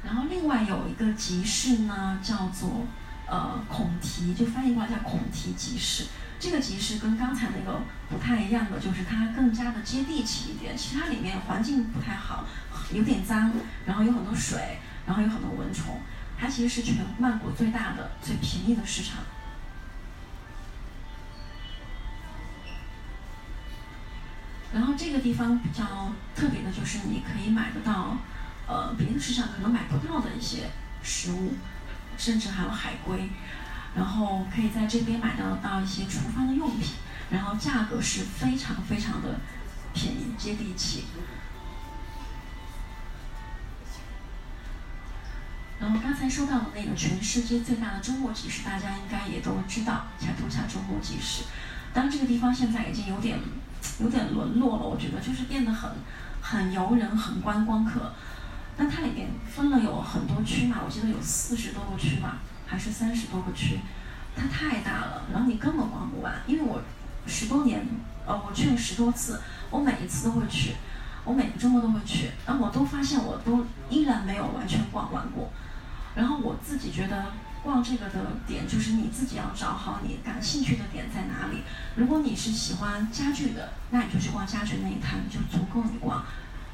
[0.03, 2.87] 然后另外有一个集市呢，叫做
[3.27, 6.05] 呃孔提，就翻译过来叫孔提集市。
[6.39, 10.75] 这个集市跟刚才那个不太一样的，就是它更加的接地气一点。
[10.75, 12.45] 其他里面环境不太好，
[12.93, 13.51] 有点脏，
[13.85, 15.99] 然后有很多水，然后有很多蚊虫。
[16.39, 19.17] 它其实是全曼谷最大的、最便宜的市场。
[24.73, 28.17] 然后这个地方比较特别的就是你可以买得到，
[28.65, 30.69] 呃，别的市场可能买不到的一些
[31.03, 31.55] 食物，
[32.17, 33.29] 甚至还有海龟。
[33.95, 36.95] 然后可以在这边买到到一些厨房的用品，
[37.29, 39.39] 然后价格是非常非常的
[39.93, 41.05] 便宜，接地气。
[45.79, 51.43] 然后刚才说到的那个全世界最大的周末集市，大家应该也都知道，恰图恰周末集市。
[51.93, 53.39] 当然这个地方现在已经有点
[53.99, 55.89] 有点沦落了，我觉得就是变得很
[56.41, 58.13] 很游人、很观光客。
[58.77, 62.39] 但它里面分了有很多区嘛，我记得有四十多个区吧。
[62.69, 63.79] 还是三十多个区，
[64.35, 66.35] 它太大了，然后你根本逛不完。
[66.45, 66.81] 因为我
[67.25, 67.83] 十多年，
[68.27, 69.41] 呃，我去了十多次，
[69.71, 70.75] 我每一次都会去，
[71.25, 75.51] 我每个周末都会去，然后我都发现我都依然没有完全逛完过。
[76.15, 77.25] 然后我自己觉得
[77.63, 81.63] 逛这个的点就是你自己要找好你感兴趣的点在哪里。
[81.95, 86.23] 如果你是喜欢家具的，那你就去逛家具那一摊就足够你逛。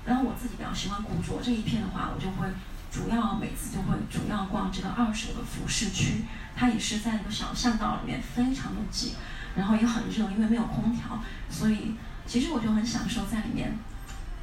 [0.05, 2.47] 然后我自己比较喜欢古着这一片的话，我就会
[2.95, 6.23] 主要每次就会主要逛这个二手的服饰区，
[6.55, 9.15] 它也是在一个小巷道里面，非常的挤，
[9.53, 11.19] 然后也很热，因为没有空调，
[11.49, 11.93] 所以
[12.25, 13.77] 其实我就很享受在里面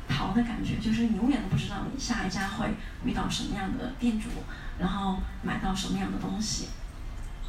[0.06, 2.74] 淘的感觉，就是你永远都不知道你下一家会
[3.06, 4.28] 遇到什么样的店主，
[4.78, 6.68] 然后买到什么样的东西，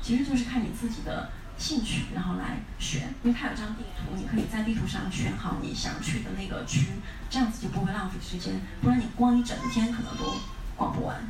[0.02, 1.30] 其实就是看你自己的。
[1.56, 6.88] 兴趣，然后来选，因为它有张地图，你可以在地图上选好你想去的那个区，
[7.30, 10.36] 这样子就不会浪费时间，不然你逛一整天可能都
[10.76, 11.22] 逛不完。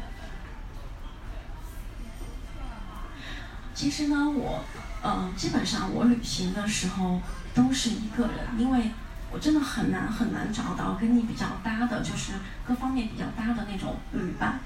[3.74, 4.64] 其实呢，我，
[5.04, 7.20] 嗯，基本上我旅行的时候
[7.54, 8.92] 都是一个人，因为
[9.32, 12.34] 我真的很难很难找到跟你比较搭的，就是
[12.68, 14.60] 各方面比较搭的那种旅伴。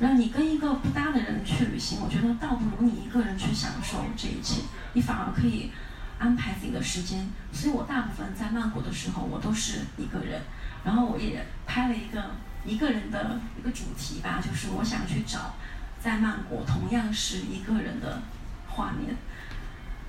[0.00, 4.62] 然后你跟一个不搭的人去旅行，我觉得倒不如你一个人去享受这一切，
[4.94, 5.70] 你反而可以
[6.18, 7.28] 安排自己的时间。
[7.52, 10.42] 所以我大部分在曼谷的时候，我都是一个人。
[10.82, 12.30] 然后我也拍了一个
[12.64, 15.54] 一个人的一个主题吧，就是我想去找
[16.02, 18.22] 在曼谷同样是一个人的
[18.68, 19.16] 画面。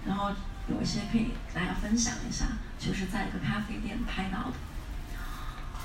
[0.05, 0.31] 然后
[0.67, 2.45] 有一些可以大家分享一下，
[2.79, 4.53] 就是在一个咖啡店拍到的。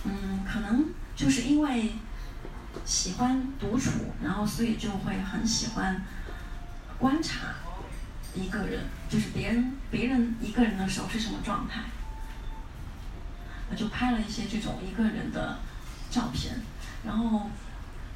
[0.04, 1.92] 嗯，可能就是因为。
[2.84, 3.90] 喜欢独处，
[4.22, 6.00] 然后所以就会很喜欢
[7.00, 7.48] 观察
[8.32, 11.80] 一个人，就是别人别人一个人的时候是什么状态，
[13.68, 15.58] 我就拍了一些这种一个人的
[16.10, 16.54] 照片。
[17.04, 17.48] 然后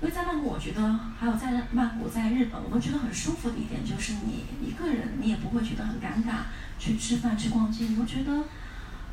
[0.02, 6.44] 因为在曼谷，我觉得还有在曼谷在日本，我都觉得很舒服的一点就是你一个人，你也不会觉得很尴尬，
[6.78, 8.44] 去吃饭去逛街，你会觉得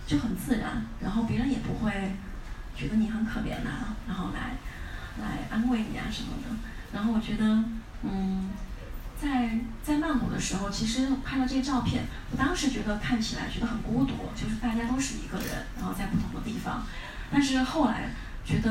[0.06, 2.16] 就很自然，然后别人也不会
[2.76, 4.58] 觉得你很可怜呐，然后来。
[5.22, 6.48] 来安慰你啊什么的，
[6.94, 7.44] 然后我觉得，
[8.02, 8.50] 嗯，
[9.22, 16.86] 在在曼谷的时候，其实看到这些照片，我当时觉得看起来觉得很孤独，就是大家都是一个人，然后在不同的地方。
[17.30, 18.12] 但是后来
[18.46, 18.70] 觉得，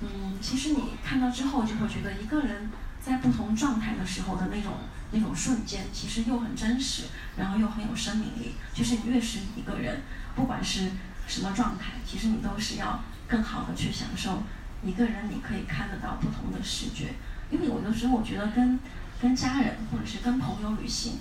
[0.00, 2.68] 嗯，其实你看到之后就会觉得，一个人
[3.00, 4.74] 在不同状态的时候的那种
[5.12, 7.04] 那种瞬间，其实又很真实，
[7.36, 8.54] 然后又很有生命力。
[8.74, 10.02] 就是你越是一个人，
[10.34, 10.90] 不管是
[11.26, 14.42] 什么状态，其实你都是要更好的去享受。
[14.84, 17.14] 一个人你可以看得到不同的视觉，
[17.50, 18.78] 因为有的时候我觉得跟
[19.20, 21.18] 跟家人或者是跟朋友旅行，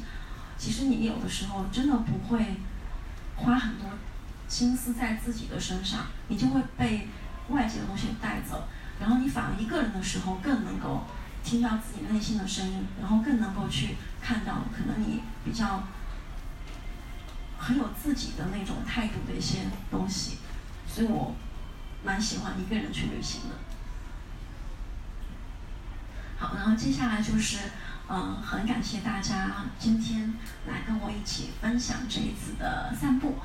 [0.58, 2.58] 其实你有的时候真的不会
[3.36, 3.90] 花很多
[4.48, 7.08] 心思在自己的身上，你就会被
[7.50, 8.68] 外界的东西带走，
[9.00, 11.06] 然后你反而一个人的时候更能够
[11.44, 15.84] 听到自己内心的声音，然后更能够去看到可能你比较
[17.58, 20.38] 很有自己的那种态度的一些东西，
[20.88, 21.36] 所以我。
[22.04, 23.56] 蛮喜欢一个人去旅行的。
[26.38, 27.58] 好，然后接下来就是，
[28.08, 30.36] 嗯，很感谢大家今天
[30.68, 33.40] 来跟我一起分享这一次的散步。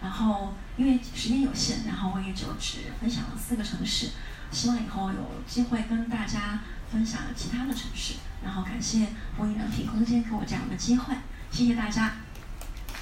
[0.00, 4.10] 然后因为时间有限，然后我也就只分享了四个城市。
[4.50, 8.14] 希望以后有机会跟大家分享其他的城市。
[8.42, 11.14] 然后感谢播音人品空间给我这样的机会，
[11.50, 12.22] 谢谢大家。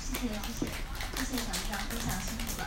[0.01, 2.67] 谢谢谢谢谢谢小队长分享辛苦了。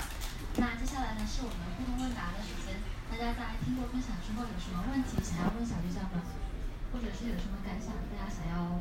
[0.57, 2.77] 那接下来呢是我们互动问答的时间，
[3.09, 6.21] 大家在听过分享之后有什么问题想要问小鱼酱的，
[6.93, 8.79] 或者是有什么感想，大家想要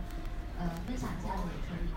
[0.61, 1.89] 呃分享一下的也可以。